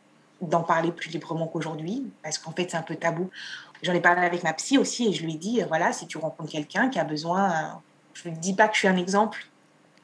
[0.41, 3.29] d'en parler plus librement qu'aujourd'hui, parce qu'en fait, c'est un peu tabou.
[3.83, 6.17] J'en ai parlé avec ma psy aussi et je lui ai dit, voilà, si tu
[6.17, 7.81] rencontres quelqu'un qui a besoin,
[8.13, 9.45] je ne dis pas que je suis un exemple,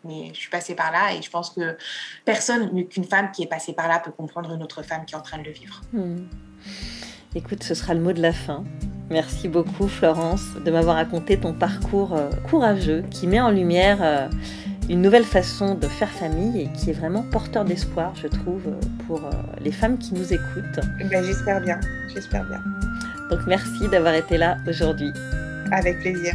[0.03, 1.77] mais je suis passée par là et je pense que
[2.25, 5.15] personne, mieux qu'une femme qui est passée par là, peut comprendre une autre femme qui
[5.15, 5.81] est en train de le vivre.
[5.93, 6.27] Hmm.
[7.35, 8.63] Écoute, ce sera le mot de la fin.
[9.09, 14.27] Merci beaucoup Florence de m'avoir raconté ton parcours euh, courageux qui met en lumière euh,
[14.89, 18.63] une nouvelle façon de faire famille et qui est vraiment porteur d'espoir, je trouve,
[19.05, 20.79] pour euh, les femmes qui nous écoutent.
[21.09, 21.79] Ben, j'espère bien,
[22.13, 22.61] j'espère bien.
[23.29, 25.13] Donc merci d'avoir été là aujourd'hui.
[25.71, 26.33] Avec plaisir.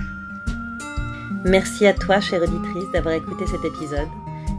[1.44, 4.08] Merci à toi, chère auditrice, d'avoir écouté cet épisode.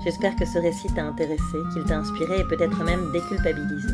[0.04, 3.90] J'espère que ce récit t'a intéressé, qu'il t'a inspiré et peut-être même déculpabilisé.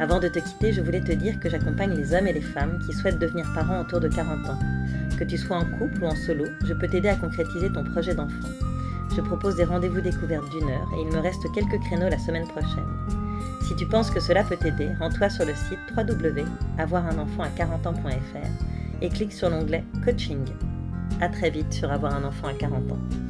[0.00, 2.78] Avant de te quitter, je voulais te dire que j'accompagne les hommes et les femmes
[2.86, 4.58] qui souhaitent devenir parents autour de 40 ans.
[5.18, 8.14] Que tu sois en couple ou en solo, je peux t'aider à concrétiser ton projet
[8.14, 8.48] d'enfant.
[9.14, 12.46] Je propose des rendez-vous découvertes d'une heure et il me reste quelques créneaux la semaine
[12.46, 13.27] prochaine.
[13.62, 19.02] Si tu penses que cela peut t'aider, rends-toi sur le site www.avoirunenfant à 40 ans.fr
[19.02, 20.44] et clique sur l'onglet Coaching.
[21.20, 23.27] À très vite sur Avoir un enfant à 40 ans.